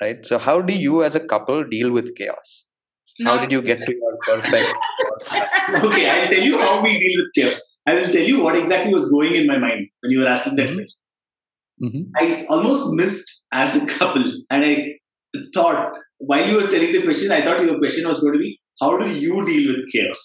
[0.00, 0.24] right?
[0.26, 2.66] So how do you, as a couple, deal with chaos?
[3.24, 4.86] How did you get to your perfect?
[5.84, 7.60] okay, I'll tell you how we deal with chaos.
[7.86, 10.56] I will tell you what exactly was going in my mind when you were asking
[10.56, 10.76] that Mhm.
[10.76, 11.02] question.
[11.82, 12.02] Mhm.
[12.20, 14.74] I s- almost missed as a couple, and I
[15.54, 18.60] thought while you were telling the question, I thought your question was going to be,
[18.80, 20.22] "How do you deal with chaos?"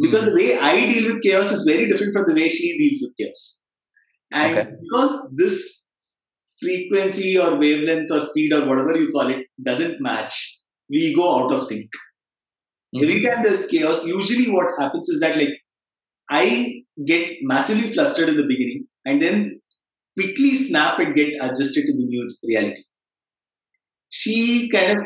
[0.00, 3.00] Because the way I deal with chaos is very different from the way she deals
[3.04, 3.64] with chaos,
[4.32, 4.70] and Okay.
[4.82, 5.83] because this
[6.60, 11.52] frequency or wavelength or speed or whatever you call it doesn't match, we go out
[11.52, 11.90] of sync.
[12.96, 15.60] Every time there's chaos, usually what happens is that like
[16.30, 19.60] I get massively flustered in the beginning and then
[20.18, 22.82] quickly snap and get adjusted to the new reality.
[24.10, 25.04] She kind of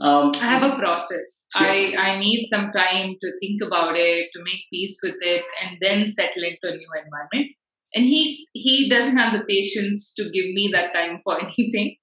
[0.00, 1.46] um, I have a process.
[1.54, 1.66] Sure.
[1.66, 5.76] I, I need some time to think about it, to make peace with it, and
[5.80, 7.54] then settle into a new environment.
[7.94, 11.96] And he he doesn't have the patience to give me that time for anything.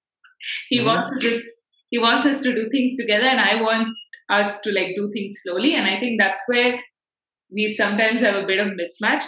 [0.70, 1.46] He wants to just
[1.90, 3.90] he wants us to do things together, and I want
[4.30, 5.74] us to like do things slowly.
[5.74, 6.80] And I think that's where
[7.52, 9.24] we sometimes have a bit of mismatch.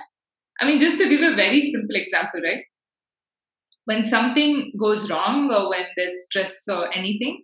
[0.62, 2.64] I mean, just to give a very simple example, right?
[3.90, 7.44] when something goes wrong or when there's stress or anything,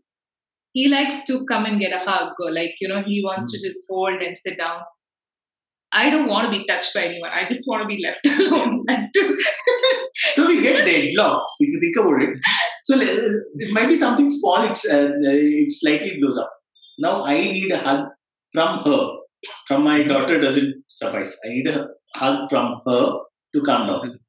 [0.73, 3.54] he likes to come and get a hug or like, you know, he wants mm.
[3.54, 4.82] to just hold and sit down.
[5.95, 7.31] I don't want to be touched by anyone.
[7.34, 8.86] I just want to be left alone.
[10.31, 12.38] so we get deadlocked if you think about it.
[12.84, 14.69] So it might be something small.
[14.69, 16.51] It's uh, it slightly blows up.
[16.99, 18.08] Now I need a hug
[18.53, 19.08] from her.
[19.67, 21.39] From my daughter doesn't suffice.
[21.45, 23.19] I need a hug from her
[23.55, 24.19] to calm down.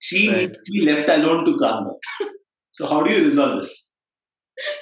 [0.00, 0.48] She right.
[0.48, 2.30] needs to be left alone to calm down.
[2.72, 3.94] So how do you resolve this?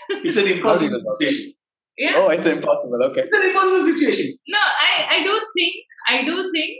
[0.08, 1.52] It's an impossible situation.
[1.96, 2.14] Yeah.
[2.16, 3.02] Oh, it's impossible.
[3.04, 3.22] Okay.
[3.24, 4.36] It's an impossible situation.
[4.48, 5.74] No, I, I do think
[6.08, 6.78] I do think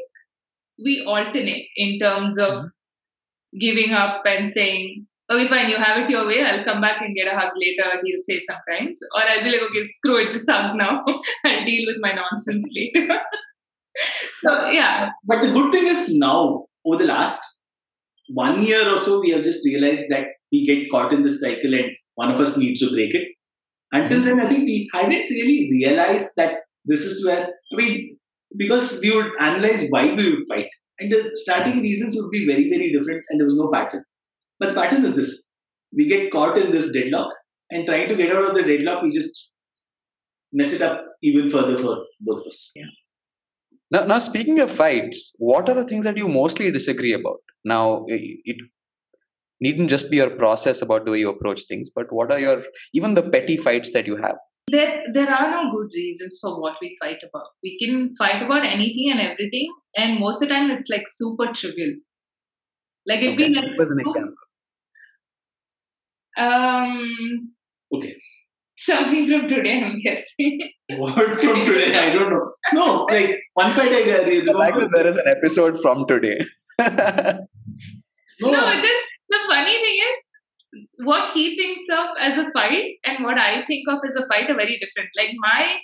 [0.83, 3.59] we alternate in terms of mm-hmm.
[3.61, 6.43] giving up and saying, okay, fine, you have it your way.
[6.43, 8.01] I'll come back and get a hug later.
[8.03, 11.05] He'll say sometimes, or I'll be like, okay, screw it, just hug now.
[11.45, 13.07] I'll deal with my nonsense later.
[14.47, 15.11] so yeah.
[15.25, 17.41] But the good thing is now, over the last
[18.29, 21.75] one year or so, we have just realized that we get caught in this cycle
[21.75, 23.29] and one of us needs to break it.
[23.95, 26.53] Until then, I think we hadn't really realized that
[26.85, 28.19] this is where, I mean,
[28.57, 30.67] because we would analyze why we would fight.
[30.99, 34.05] And the starting reasons would be very, very different and there was no pattern.
[34.59, 35.51] But the pattern is this
[35.97, 37.33] we get caught in this deadlock
[37.71, 39.55] and trying to get out of the deadlock, we just
[40.53, 42.73] mess it up even further for both of us.
[42.77, 42.87] Yeah.
[43.91, 47.41] Now, now, speaking of fights, what are the things that you mostly disagree about?
[47.65, 48.57] Now, it
[49.61, 52.65] needn't just be your process about the way you approach things, but what are your
[52.93, 54.37] even the petty fights that you have?
[54.71, 57.49] There, there are no good reasons for what we fight about.
[57.63, 61.53] We can fight about anything and everything, and most of the time it's like super
[61.55, 61.97] trivial.
[63.07, 63.49] Like if okay.
[63.49, 64.35] we like an example.
[66.37, 67.55] Um.
[67.95, 68.15] Okay.
[68.77, 70.59] Something from today, I'm guessing.
[70.97, 71.97] what from today?
[71.97, 72.51] I don't know.
[72.73, 74.59] No, like one fight I remember.
[74.59, 76.39] Like that there is an episode from today.
[76.81, 79.03] no, no, it is
[79.35, 80.21] the funny thing is
[81.05, 84.51] what he thinks of as a fight and what I think of as a fight
[84.51, 85.11] are very different.
[85.17, 85.79] Like my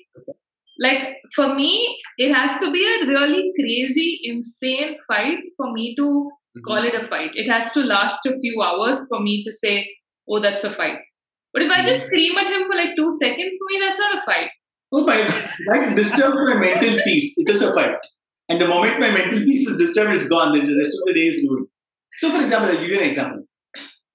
[0.80, 6.02] like for me, it has to be a really crazy, insane fight for me to
[6.02, 6.60] mm-hmm.
[6.66, 7.30] call it a fight.
[7.34, 9.88] It has to last a few hours for me to say,
[10.28, 10.98] oh, that's a fight.
[11.52, 12.06] But if I just mm-hmm.
[12.06, 14.50] scream at him for like two seconds, for me, that's not a fight.
[14.92, 17.34] Oh, my, that disturbs my mental peace.
[17.36, 17.98] It is a fight.
[18.48, 20.56] And the moment my mental peace is disturbed, it's gone.
[20.56, 21.68] Then the rest of the day is ruined.
[22.20, 23.44] So, for example, I'll give you an example.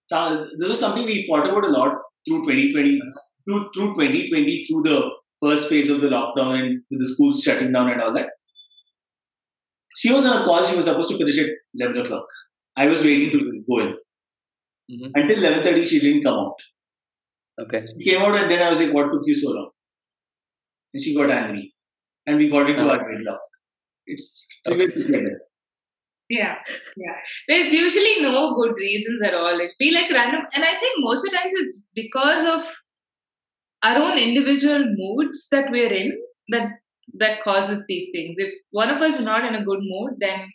[0.05, 1.93] So, this was something we thought about a lot
[2.27, 3.01] through 2020,
[3.43, 5.09] through, through 2020, through the
[5.43, 8.29] first phase of the lockdown and the schools shutting down and all that.
[9.97, 10.63] She was on a call.
[10.65, 12.27] She was supposed to finish at 11 o'clock.
[12.77, 13.95] I was waiting to go in.
[14.91, 15.11] Mm-hmm.
[15.15, 16.55] Until 11.30, she didn't come out.
[17.59, 17.83] Okay.
[17.97, 19.69] She came out and then I was like, what took you so long?
[20.93, 21.73] And she got angry.
[22.27, 22.91] And we got into uh-huh.
[22.91, 23.39] our gridlock.
[24.05, 24.87] It's okay.
[26.29, 26.55] Yeah,
[26.97, 27.17] yeah.
[27.47, 29.59] There's usually no good reasons at all.
[29.59, 32.75] It be like random, and I think most of the times it's because of
[33.83, 36.17] our own individual moods that we're in
[36.49, 36.69] that
[37.19, 38.35] that causes these things.
[38.37, 40.49] If one of us is not in a good mood, then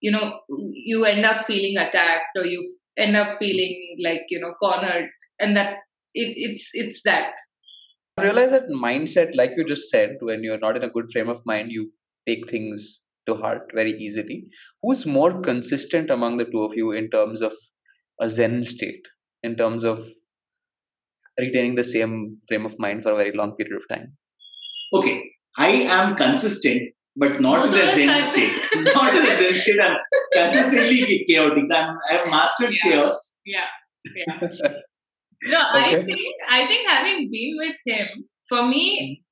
[0.00, 2.64] you know you end up feeling attacked, or you
[2.96, 5.78] end up feeling like you know cornered, and that
[6.14, 7.32] it, it's it's that.
[8.18, 11.28] I realize that mindset, like you just said, when you're not in a good frame
[11.28, 11.92] of mind, you
[12.26, 14.46] take things to heart very easily.
[14.82, 17.52] Who's more consistent among the two of you in terms of
[18.20, 19.06] a Zen state,
[19.42, 20.04] in terms of
[21.38, 24.16] retaining the same frame of mind for a very long period of time?
[24.92, 25.22] Okay,
[25.56, 26.82] I am consistent,
[27.16, 28.60] but not in the Zen state.
[28.94, 29.80] not in the Zen state.
[29.80, 29.96] I'm
[30.32, 31.64] consistently chaotic.
[31.72, 32.90] I'm, I've mastered yeah.
[32.90, 33.40] chaos.
[33.44, 33.66] Yeah,
[34.16, 34.48] yeah.
[35.44, 35.96] no, okay.
[35.96, 38.06] I think I think having been with him,
[38.48, 39.24] for me,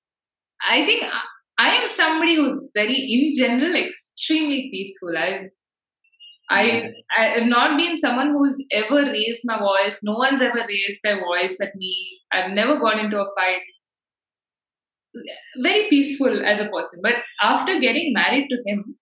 [0.62, 0.72] hmm.
[0.72, 1.20] I think uh,
[1.58, 5.16] I am somebody who's very, in general, extremely peaceful.
[5.18, 5.48] I,
[6.50, 10.00] I, I have not been someone who's ever raised my voice.
[10.04, 12.20] No one's ever raised their voice at me.
[12.32, 13.62] I've never gone into a fight.
[15.60, 17.00] Very peaceful as a person.
[17.02, 18.96] But after getting married to him,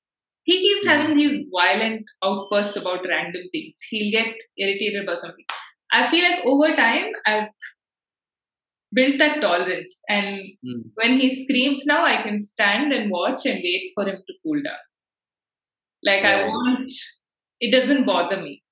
[0.44, 0.88] he keeps hmm.
[0.88, 3.78] having these violent outbursts about random things.
[3.90, 5.44] He'll get irritated about something.
[5.92, 7.48] I feel like over time, I've
[8.96, 10.00] built that tolerance.
[10.08, 10.82] And mm.
[10.94, 14.60] when he screams now, I can stand and watch and wait for him to cool
[14.62, 14.84] down.
[16.02, 16.38] Like yeah.
[16.38, 16.92] I want,
[17.60, 18.62] it doesn't bother me.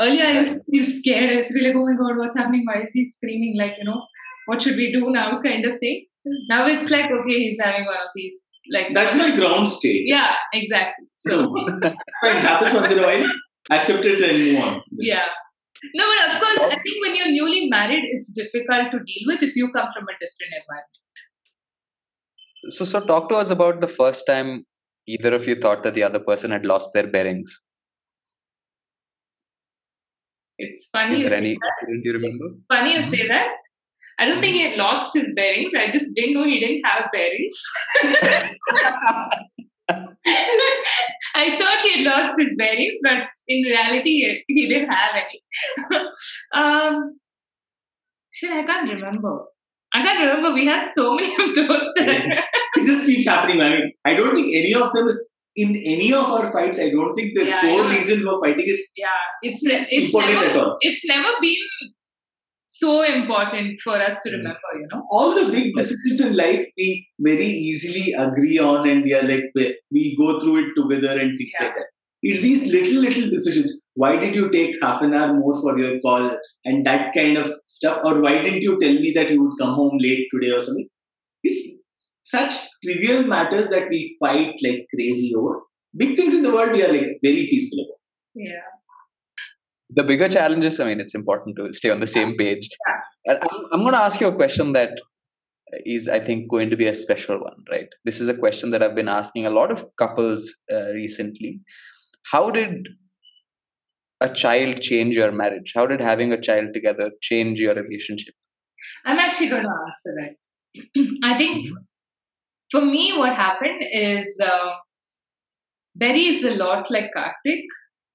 [0.00, 1.30] Earlier, I used to feel scared.
[1.30, 2.64] I used to be like, oh my god, what's happening?
[2.66, 3.54] Why is he screaming?
[3.56, 4.02] Like, you know,
[4.46, 5.40] what should we do now?
[5.44, 6.06] Kind of thing.
[6.48, 8.48] Now it's like, okay, he's having one of these.
[8.72, 10.04] Like that's my ground state.
[10.06, 11.06] Yeah, exactly.
[11.12, 13.30] So, it happens once in a while.
[13.70, 14.82] Accept it and move on.
[14.90, 15.28] Yeah.
[15.94, 19.42] No, but of course, I think when you're newly married, it's difficult to deal with
[19.42, 20.88] if you come from a different environment.
[22.70, 24.64] So, so talk to us about the first time
[25.06, 27.60] either of you thought that the other person had lost their bearings.
[30.58, 31.16] It's funny.
[31.16, 32.00] Is there any that.
[32.02, 32.56] you remember?
[32.68, 33.56] Funny you say that.
[34.18, 35.74] I don't think he had lost his bearings.
[35.74, 37.62] I just didn't know he didn't have bearings.
[41.36, 46.00] I thought he had lost his bearings, but in reality, he, didn't have any.
[46.54, 47.18] um,
[48.30, 49.44] shit, I can't remember.
[49.92, 50.54] I can't remember.
[50.54, 51.88] We have so many of those.
[51.96, 52.50] Yes.
[52.76, 53.60] it just keeps happening.
[53.62, 56.80] I mean, I don't think any of them is in any of our fights.
[56.80, 59.06] I don't think the Yeah, core reason we're fighting is yeah,
[59.42, 60.76] it's it's important never at all.
[60.80, 61.56] it's never been
[62.78, 64.70] so important for us to remember.
[64.80, 65.02] You know.
[65.10, 69.44] All the big decisions in life we very easily agree on, and we are like
[69.54, 71.66] we, we go through it together and things Yeah.
[71.66, 71.90] like that.
[72.26, 73.72] It's these little little decisions.
[74.02, 76.30] Why did you take half an hour more for your call
[76.64, 78.00] and that kind of stuff?
[78.04, 80.88] Or why didn't you tell me that you would come home late today or something?
[81.42, 81.62] It's
[82.22, 85.60] such trivial matters that we fight like crazy over.
[85.96, 88.00] Big things in the world we are like very peaceful about.
[88.34, 88.68] Yeah.
[89.96, 92.68] The bigger challenges i mean it's important to stay on the same page.
[93.26, 94.92] And i'm, I'm going to ask you a question that
[95.84, 97.88] is i think going to be a special one right?
[98.04, 101.60] This is a question that i've been asking a lot of couples uh, recently.
[102.32, 102.88] How did
[104.20, 105.72] a child change your marriage?
[105.74, 108.34] How did having a child together change your relationship?
[109.04, 111.18] I'm actually going to answer that.
[111.24, 111.68] I think
[112.70, 114.72] for me, what happened is uh,
[115.94, 117.64] Berry is a lot like Karthik,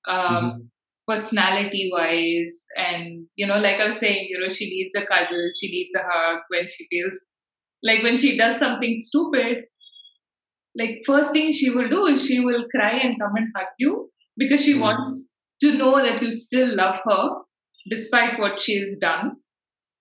[0.07, 0.69] um,
[1.09, 2.65] personality wise.
[2.77, 5.95] And, you know, like I was saying, you know, she needs a cuddle, she needs
[5.95, 7.27] a hug when she feels
[7.83, 9.65] like when she does something stupid.
[10.75, 14.11] Like, first thing she will do is she will cry and come and hug you
[14.37, 14.81] because she Mhm.
[14.81, 17.29] wants to know that you still love her
[17.89, 19.37] despite what she has done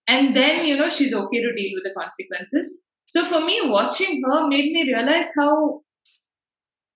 [0.08, 4.22] and then you know she's okay to deal with the consequences so for me watching
[4.24, 5.82] her made me realize how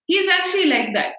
[0.06, 1.14] he's actually like that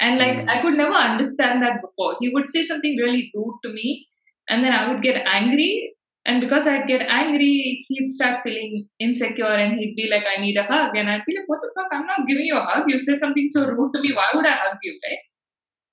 [0.00, 0.48] and like Mm.
[0.48, 2.16] i could never understand that before.
[2.20, 4.06] He would say something really rude to me
[4.48, 5.90] and then i would get angry.
[6.26, 10.56] And because i'd get angry he'd start feeling insecure and he'd be like i need
[10.56, 10.96] a hug.
[10.96, 11.88] And i'd be like what the fuck?
[11.92, 12.84] I'm not giving you a hug.
[12.88, 14.12] You said something so rude to me.
[14.14, 15.18] Why would i hug you right?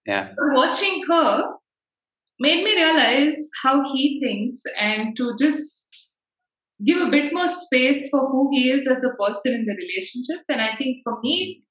[0.05, 0.31] Yeah.
[0.53, 1.49] Watching her
[2.39, 5.89] made me realize how he thinks and to just
[6.85, 10.43] give a bit more space for who he is as a person in the relationship.
[10.49, 11.63] And I think for me,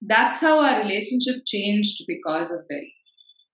[0.00, 2.94] that's how our relationship changed because of Berry.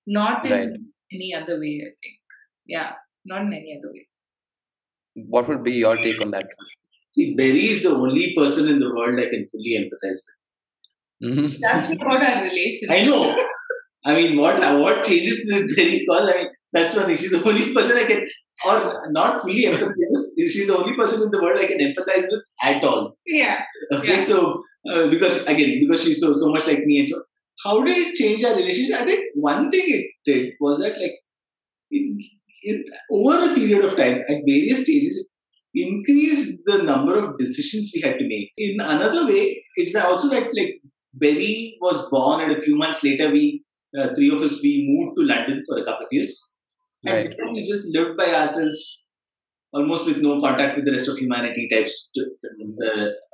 [0.07, 0.69] Not in Right.
[1.13, 2.19] any other way, I think.
[2.67, 2.93] Yeah,
[3.25, 4.07] not in any other way.
[5.33, 6.47] what would be your take on that
[7.17, 11.29] See, Berry is the only person in the world I can fully empathize with.
[11.39, 11.59] Mhm.
[11.67, 12.91] That's about our relationship.
[12.97, 13.37] I know.
[14.05, 16.01] I mean, what what changes with Berry?
[16.01, 17.17] Because I mean, that's one thing.
[17.17, 18.27] She's the only person I can,
[18.67, 20.51] or not fully empathize with.
[20.51, 23.17] She's the only person in the world I can empathize with at all.
[23.27, 23.61] Yeah.
[23.93, 24.25] Okay, Yeah.
[24.33, 24.41] so
[24.99, 27.23] uh, because again, because she's so so much like me, and so
[27.65, 29.01] how did it change our relationship?
[29.01, 31.15] I think one thing it did was that like
[31.91, 32.19] in,
[32.63, 35.27] in, over a period of time, at various stages,
[35.75, 38.51] it increased the number of decisions we had to make.
[38.57, 40.81] In another way, it's also that like
[41.13, 43.65] Berry was born, and a few months later, we
[43.99, 46.55] uh, three of us we moved to London for a couple of years,
[47.07, 47.33] Right.
[47.39, 48.99] and we just lived by ourselves
[49.75, 52.13] almost with no contact with the rest of humanity types.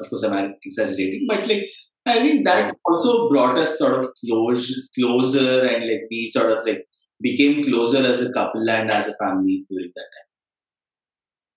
[0.00, 1.64] Of course, I'm exaggerating, but like
[2.07, 6.66] I think that also brought us sort of close, closer, and like we sort of
[6.66, 6.87] like
[7.20, 10.29] became closer as a couple and as a family during that time.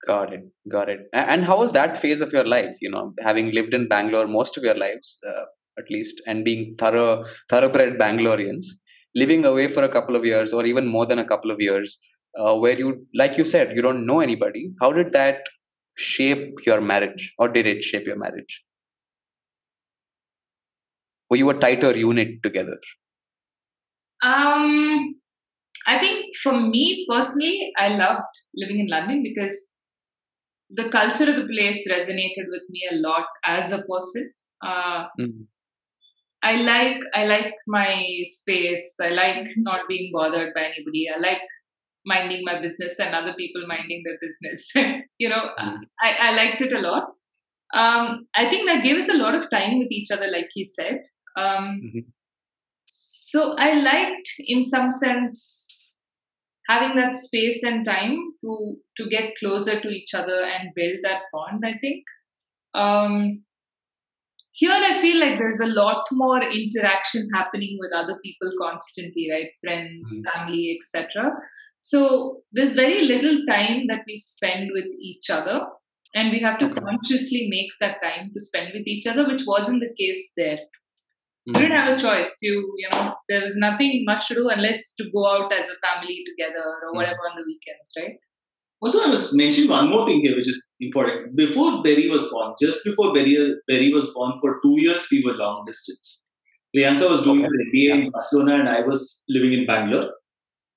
[0.06, 0.40] Got it.
[0.68, 1.00] Got it.
[1.14, 2.76] And how was that phase of your life?
[2.82, 5.44] You know, having lived in Bangalore most of your lives, uh,
[5.78, 8.66] at least, and being thorough, thoroughbred Bangaloreans,
[9.14, 11.98] living away for a couple of years or even more than a couple of years,
[12.38, 14.72] uh, where you, like you said, you don't know anybody.
[14.80, 15.46] How did that
[15.96, 18.64] shape your marriage, or did it shape your marriage?
[21.30, 22.78] Were you a tighter unit together?
[24.22, 25.16] Um,
[25.86, 28.22] I think for me personally, I loved
[28.54, 29.70] living in London because
[30.70, 34.32] the culture of the place resonated with me a lot as a person.
[34.62, 35.46] Uh, Mhm.
[36.42, 38.94] I like I like my space.
[39.00, 41.08] I like not being bothered by anybody.
[41.14, 41.42] I like
[42.06, 44.72] minding my business and other people minding their business.
[45.18, 45.80] you know, Mhm.
[46.02, 47.04] I, I liked it a lot.
[47.72, 50.64] Um, I think that gave us a lot of time with each other, like he
[50.64, 51.02] said.
[51.36, 52.04] Um, Mhm.
[52.86, 55.98] so I liked, in some sense,
[56.68, 61.22] having that space and time to to get closer to each other and build that
[61.32, 61.64] bond.
[61.64, 62.04] I think.
[62.74, 63.44] Um,
[64.52, 69.50] here, I feel like there's a lot more interaction happening with other people constantly, right?
[69.60, 70.32] Friends, Mhm.
[70.32, 71.32] family, etc.
[71.90, 71.98] So
[72.52, 75.56] there's very little time that we spend with each other,
[76.14, 76.80] and we have to Okay.
[76.86, 80.60] consciously make that time to spend with each other, which wasn't the case there.
[81.46, 82.30] you didn't have a choice.
[82.46, 85.74] You you know there was nothing much to do unless to go out as a
[85.86, 86.96] family together or Mm.
[86.98, 88.14] whatever on the weekends, right?
[88.86, 91.36] Also, I must mention one more thing here, which is important.
[91.42, 93.34] Before Berry was born, just before Berry,
[93.72, 96.14] Berry was born, for two years we were long distance.
[96.76, 97.52] Priyanka was doing Okay.
[97.52, 99.04] her MBA in Barcelona, and I was
[99.36, 100.08] living in Bangalore.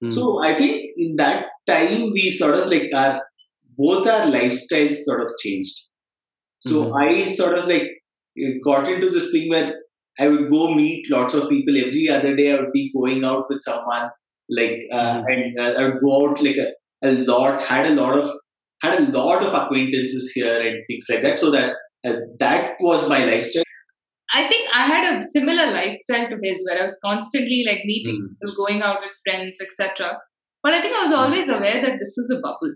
[0.03, 0.13] Mm.
[0.13, 3.21] So I think in that time we sort of like our
[3.77, 5.75] both our lifestyles sort of changed.
[6.59, 6.93] So Mhm.
[7.03, 7.87] I sort of like
[8.63, 9.75] got into this thing where
[10.19, 12.51] I would go meet lots of people every other day.
[12.53, 14.09] I would be going out with someone
[14.49, 15.25] like, uh, Mhm.
[15.33, 16.69] and uh, I would go out like a,
[17.03, 17.61] a lot.
[17.61, 18.29] Had a lot of
[18.83, 21.39] had a lot of acquaintances here and things like that.
[21.39, 21.73] So that
[22.07, 23.63] uh, that was my lifestyle.
[24.37, 28.17] I think I had a similar lifestyle to his, where I was constantly like meeting
[28.21, 28.27] Mm.
[28.33, 30.17] people, going out with friends, etc.
[30.63, 32.73] But I think I was always aware that this is a bubble.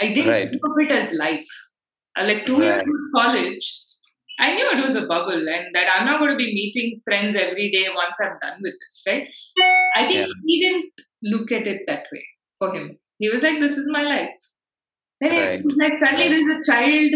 [0.00, 0.50] I didn't Right.
[0.50, 1.50] think of it as life.
[2.18, 2.94] Uh, like two years Right.
[2.98, 3.66] of college,
[4.44, 7.36] I knew it was a bubble and that I'm not going to be meeting friends
[7.36, 9.26] every day once I'm done with this, right?
[9.96, 10.32] I think Yeah.
[10.46, 10.92] he didn't
[11.34, 12.24] look at it that way
[12.58, 12.86] for him.
[13.18, 14.48] He was like, this is my life.
[15.20, 15.60] Then Right.
[15.60, 16.44] it was like suddenly Right.
[16.46, 17.12] there's a child.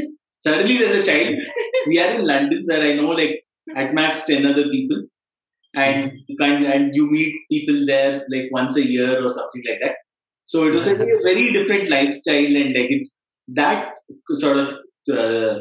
[0.46, 1.36] Suddenly there's a child.
[1.86, 3.43] we are in London where I know like
[3.76, 5.04] at max 10 other people.
[5.76, 9.80] And you can and you meet people there like once a year or something like
[9.82, 9.96] that.
[10.44, 13.08] So it was a very different lifestyle and like it,
[13.48, 13.94] that
[14.30, 14.68] sort of
[15.10, 15.58] uh,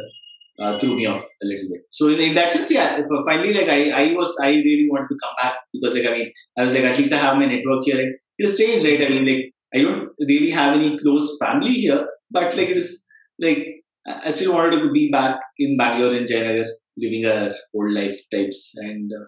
[0.61, 1.81] uh, threw me off a little bit.
[1.89, 4.87] So in, in that sense, yeah, if, uh, finally like I, I was I really
[4.89, 7.37] wanted to come back because like I mean I was like at least I have
[7.37, 9.01] my network here and it has changed, right?
[9.01, 13.07] I mean like I don't really have any close family here, but like it is
[13.39, 13.67] like
[14.05, 16.67] I still wanted to be back in Bangalore in Jayanagar,
[16.97, 18.73] living our old life types.
[18.77, 19.25] And uh,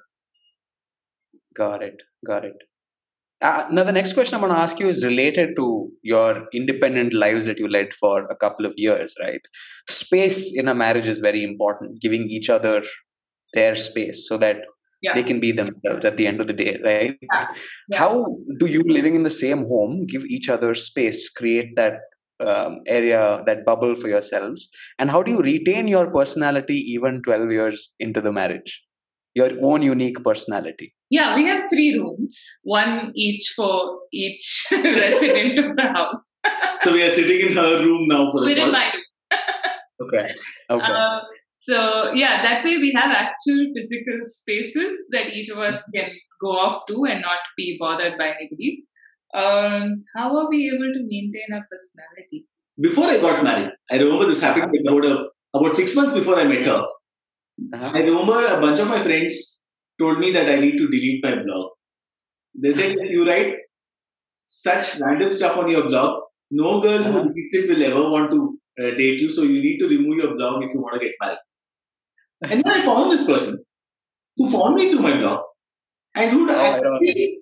[1.55, 2.01] Got it.
[2.25, 2.57] Got it.
[3.41, 7.13] Uh, now, the next question I'm going to ask you is related to your independent
[7.13, 9.41] lives that you led for a couple of years, right?
[9.87, 12.81] Space in a marriage is very important, giving each other
[13.53, 14.57] their space so that
[15.01, 15.13] Yeah.
[15.13, 17.15] they can be themselves at the end of the day, right?
[17.31, 17.47] Yeah.
[17.93, 18.25] How
[18.59, 21.99] do you, living in the same home, give each other space, create that
[22.39, 24.69] um, area, that bubble for yourselves?
[24.99, 28.81] And how do you retain your personality even 12 years into the marriage?
[29.33, 30.93] Your own unique personality.
[31.09, 36.39] Yeah, we have three rooms, one each for each resident of the house.
[36.81, 38.71] so we are sitting in her room now for the Within call.
[38.71, 39.03] my room.
[40.01, 40.29] Okay.
[40.69, 40.91] Okay.
[40.91, 41.19] Uh,
[41.53, 46.09] so yeah, that way we have actual physical spaces that each of us can
[46.41, 48.83] go off to and not be bothered by anybody.
[49.33, 52.45] Um, how are we able to maintain our personality?
[52.79, 56.43] Before I got married, I remember this happened about a, about six months before I
[56.45, 56.85] met her.
[57.73, 57.91] Uh-huh.
[57.93, 59.67] I remember a bunch of my friends
[59.99, 61.71] told me that I need to delete my blog.
[62.53, 63.55] They said you write
[64.45, 66.23] such random stuff on your blog.
[66.51, 67.23] No girl Uh-huh.
[67.23, 70.17] who reads it will ever want to uh, date you, so you need to remove
[70.17, 71.37] your blog if you want to get married.
[72.43, 73.63] And then I found this person
[74.37, 75.41] who found me through my blog
[76.15, 77.39] and who Oh, actually,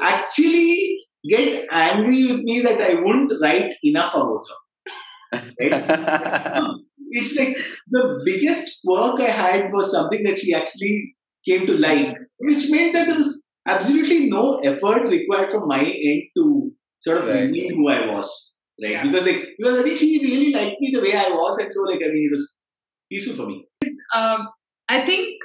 [0.00, 5.40] actually get angry with me that I wouldn't write enough about her.
[5.60, 6.70] Right?
[7.10, 7.56] it's like
[7.88, 11.14] the biggest work I had was something that she actually
[11.46, 16.22] came to like, which meant that there was absolutely no effort required from my end
[16.36, 17.42] to sort of Right.
[17.42, 18.60] reveal who I was.
[18.82, 18.92] Right?
[18.92, 19.04] Yeah.
[19.04, 21.82] Because like because I think she really liked me the way I was, and so
[21.82, 22.62] like I mean it was
[23.10, 23.66] peaceful for me.
[24.14, 24.48] Um,
[24.88, 25.36] I think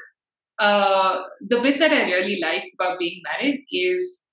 [0.59, 4.25] uh, the bit that I really like about being married is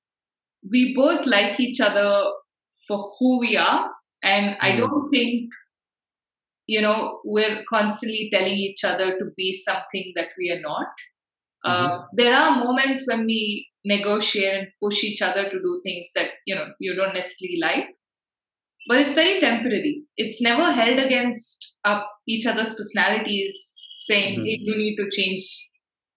[0.71, 2.31] we both like each other
[2.87, 3.91] for who we are,
[4.23, 4.79] and I Mhm.
[4.79, 5.51] don't think
[6.67, 10.87] you know we're constantly telling each other to be something that we are not.
[11.65, 16.31] Uh, there are moments when we negotiate and push each other to do things that
[16.47, 17.87] you know you don't necessarily like,
[18.89, 20.05] but it's very temporary.
[20.17, 23.57] It's never held against up each other's personalities,
[24.01, 24.45] saying, Mhm.
[24.45, 25.68] "Hey, you need to change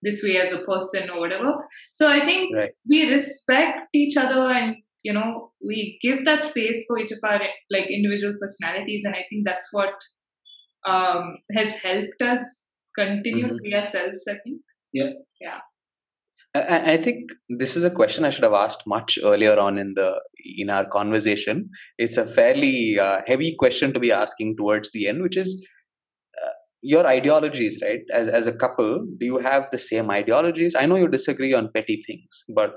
[0.02, 1.54] this way as a person" or whatever.
[1.94, 2.72] So I think Right.
[2.90, 7.40] we respect each other and you know we give that space for each of our
[7.70, 9.94] like individual personalities, and I think that's what
[10.88, 13.50] um, has helped us continue Mhm.
[13.58, 14.28] to be ourselves.
[14.28, 14.62] I think.
[14.94, 15.60] Yeah yeah
[16.54, 17.32] I, I think
[17.62, 20.08] this is a question I should have asked much earlier on in the
[20.64, 21.70] in our conversation.
[21.98, 25.66] It's a fairly uh, heavy question to be asking towards the end, which is
[26.82, 28.02] your ideologies, right?
[28.14, 30.76] As as a couple, do you have the same ideologies?
[30.76, 32.74] I know you disagree on petty things, but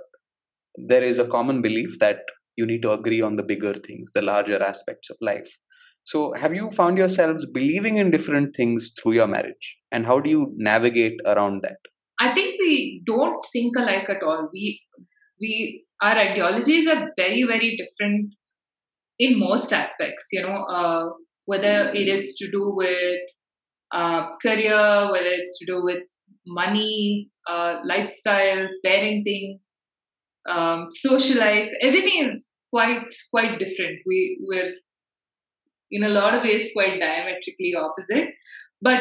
[0.77, 2.19] there is a common belief that
[2.57, 5.57] you need to agree on the bigger things, the larger aspects of life.
[6.05, 10.29] So, have you found yourselves believing in different things through your marriage, and how do
[10.29, 11.79] you navigate around that?
[12.21, 14.51] I think we don't think alike at all.
[14.53, 14.83] We
[15.41, 18.35] we our ideologies are very very different
[19.19, 20.29] in most aspects.
[20.33, 21.05] You know, uh,
[21.47, 23.21] whether it is to do with
[23.95, 26.03] uh, career, whether it's to do with
[26.47, 29.61] money, uh, lifestyle, parenting,
[30.49, 34.01] um, social life, everything is quite quite different.
[34.05, 34.73] We we're
[35.91, 38.31] in a lot of ways quite diametrically opposite,
[38.83, 38.99] but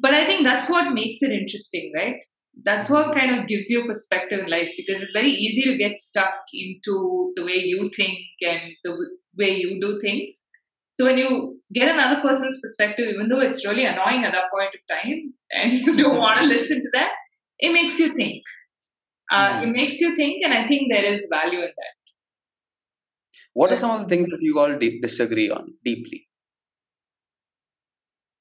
[0.00, 2.16] but I think that's what makes it interesting, right?
[2.64, 5.98] That's what kind of gives you perspective in life because it's very easy to get
[5.98, 8.96] stuck into the way you think and the
[9.38, 10.48] way you do things.
[10.94, 14.70] So when you get another person's perspective, even though it's really annoying at that point
[14.74, 17.10] of time and you don't want to listen to that,
[17.58, 18.42] it makes you think.
[19.30, 19.62] Uh.
[19.64, 21.96] It makes you think, and I think there is value in that.
[23.54, 26.28] What are some of the things that you all disagree on deeply?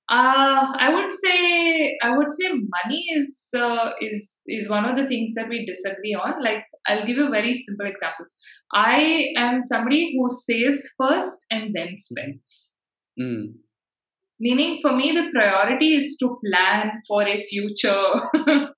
[0.08, 5.08] Uh, I would say I would say money is uh, is is one of the
[5.08, 6.44] things that we disagree on.
[6.44, 8.28] Like I'll give a very simple example.
[8.72, 12.75] I am somebody who saves first and then spends.
[13.20, 13.54] Mm.
[14.40, 18.04] Meaning, for me, the priority is to plan for a future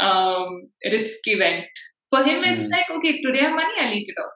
[0.00, 1.66] um, risk event.
[2.10, 2.70] For him, it's mm.
[2.70, 4.32] like, okay, today I have money, I'll eat it off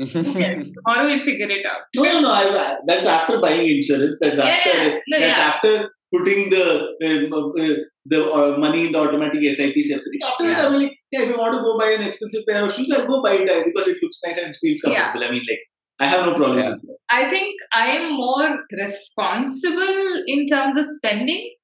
[0.00, 0.12] okay,
[0.86, 1.82] tomorrow we'll figure it out.
[1.96, 2.30] No, no, no.
[2.30, 4.18] I, that's after buying insurance.
[4.20, 4.70] That's yeah, after.
[4.70, 4.98] Yeah.
[5.08, 5.44] No, that's yeah.
[5.44, 6.64] after putting the
[7.02, 7.74] uh, uh,
[8.06, 10.20] the uh, money in the automatic SIP separately.
[10.24, 12.72] After that, I'm like, yeah, if you want to go buy an expensive pair of
[12.72, 15.24] shoes, I'll go buy it because it looks nice and it feels comfortable.
[15.24, 15.60] I mean, like.
[16.02, 16.74] I have no problem yeah.
[17.10, 21.54] I think I am more responsible in terms of spending,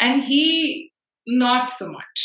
[0.00, 0.92] and he
[1.26, 2.20] not so much.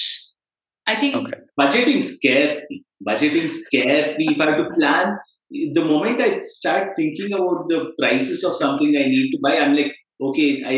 [0.87, 1.39] I think okay.
[1.59, 2.83] budgeting scares me.
[3.07, 4.27] Budgeting scares me.
[4.29, 5.17] If I have to plan
[5.51, 9.75] the moment I start thinking about the prices of something I need to buy, I'm
[9.75, 10.77] like, okay, I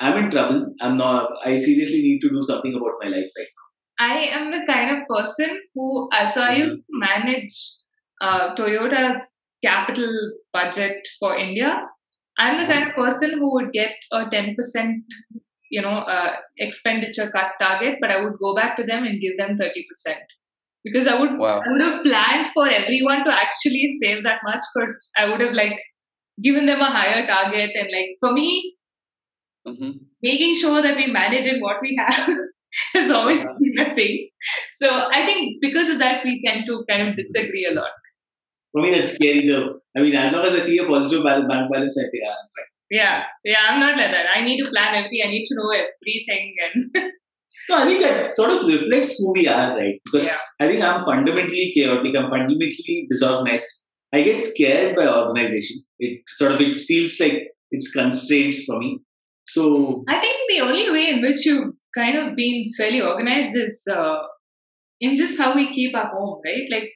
[0.00, 0.66] I'm in trouble.
[0.80, 1.28] I'm not.
[1.44, 4.06] I seriously need to do something about my life right now.
[4.12, 6.08] I am the kind of person who.
[6.12, 7.58] Uh, so I used to manage
[8.22, 11.86] uh, Toyota's capital budget for India.
[12.38, 15.04] I'm the kind of person who would get a ten percent,
[15.70, 19.36] you know, uh, expenditure cut target, but I would go back to them and give
[19.36, 20.24] them thirty percent
[20.84, 21.60] because I would wow.
[21.60, 24.88] I would have planned for everyone to actually save that much, but
[25.18, 25.78] I would have like
[26.42, 28.76] given them a higher target and like for me,
[29.66, 29.90] mm-hmm.
[30.22, 32.28] making sure that we manage in what we have
[32.94, 33.54] has always uh-huh.
[33.60, 34.28] been a thing.
[34.72, 37.90] So I think because of that, we tend to kind of disagree a lot.
[38.72, 39.80] For me, that's scary though.
[39.96, 42.70] I mean, as long as I see a positive bank balance, I think I'm fine.
[42.90, 44.26] Yeah, yeah, I'm not like that.
[44.34, 45.20] I need to plan everything.
[45.24, 47.12] I need to know everything and.
[47.68, 50.00] No, I think that sort of reflects who we are, right?
[50.04, 50.38] Because yeah.
[50.58, 52.16] I think I'm fundamentally chaotic.
[52.16, 53.84] I'm fundamentally disorganized.
[54.12, 55.76] I get scared by organization.
[56.00, 58.98] It sort of it feels like it's constraints for me.
[59.46, 63.84] So I think the only way in which you've kind of been fairly organized is
[63.88, 64.18] uh,
[65.00, 66.66] in just how we keep our home, right?
[66.70, 66.90] Like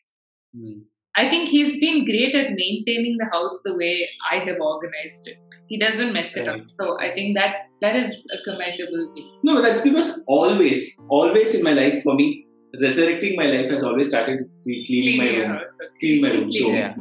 [0.57, 0.83] mm.
[1.16, 5.38] I think he's been great at maintaining the house the way I have organized it.
[5.68, 6.60] He doesn't mess it up.
[6.68, 9.30] So I think that that is a commendable thing.
[9.44, 12.46] No, that's because always, always in my life, for me,
[12.82, 15.60] resurrecting my life has always started cleaning, cleaning my room.
[16.00, 16.52] Clean my room.
[16.52, 16.94] So yeah.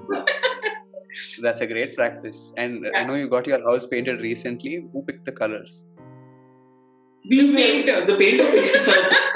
[1.41, 2.53] that's a great practice.
[2.55, 2.99] And yeah.
[2.99, 4.87] I know you got your house painted recently.
[4.93, 5.81] Who picked the colors?
[7.29, 8.05] The painter.
[8.05, 8.51] The painter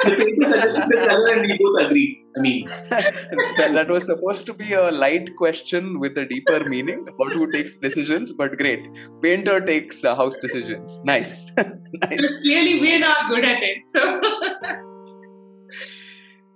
[0.04, 2.24] the painter suggested the color and we both agree.
[2.38, 7.06] I mean, that, that was supposed to be a light question with a deeper meaning
[7.08, 8.88] about who takes decisions, but great.
[9.22, 11.00] Painter takes uh, house decisions.
[11.04, 11.52] Nice.
[11.58, 12.38] nice.
[12.44, 13.84] Clearly, we're not good at it.
[13.86, 14.22] So.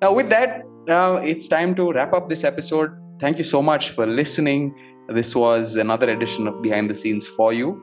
[0.02, 2.92] now, with that, now uh, it's time to wrap up this episode.
[3.20, 4.76] Thank you so much for listening.
[5.10, 7.82] This was another edition of Behind the Scenes for you.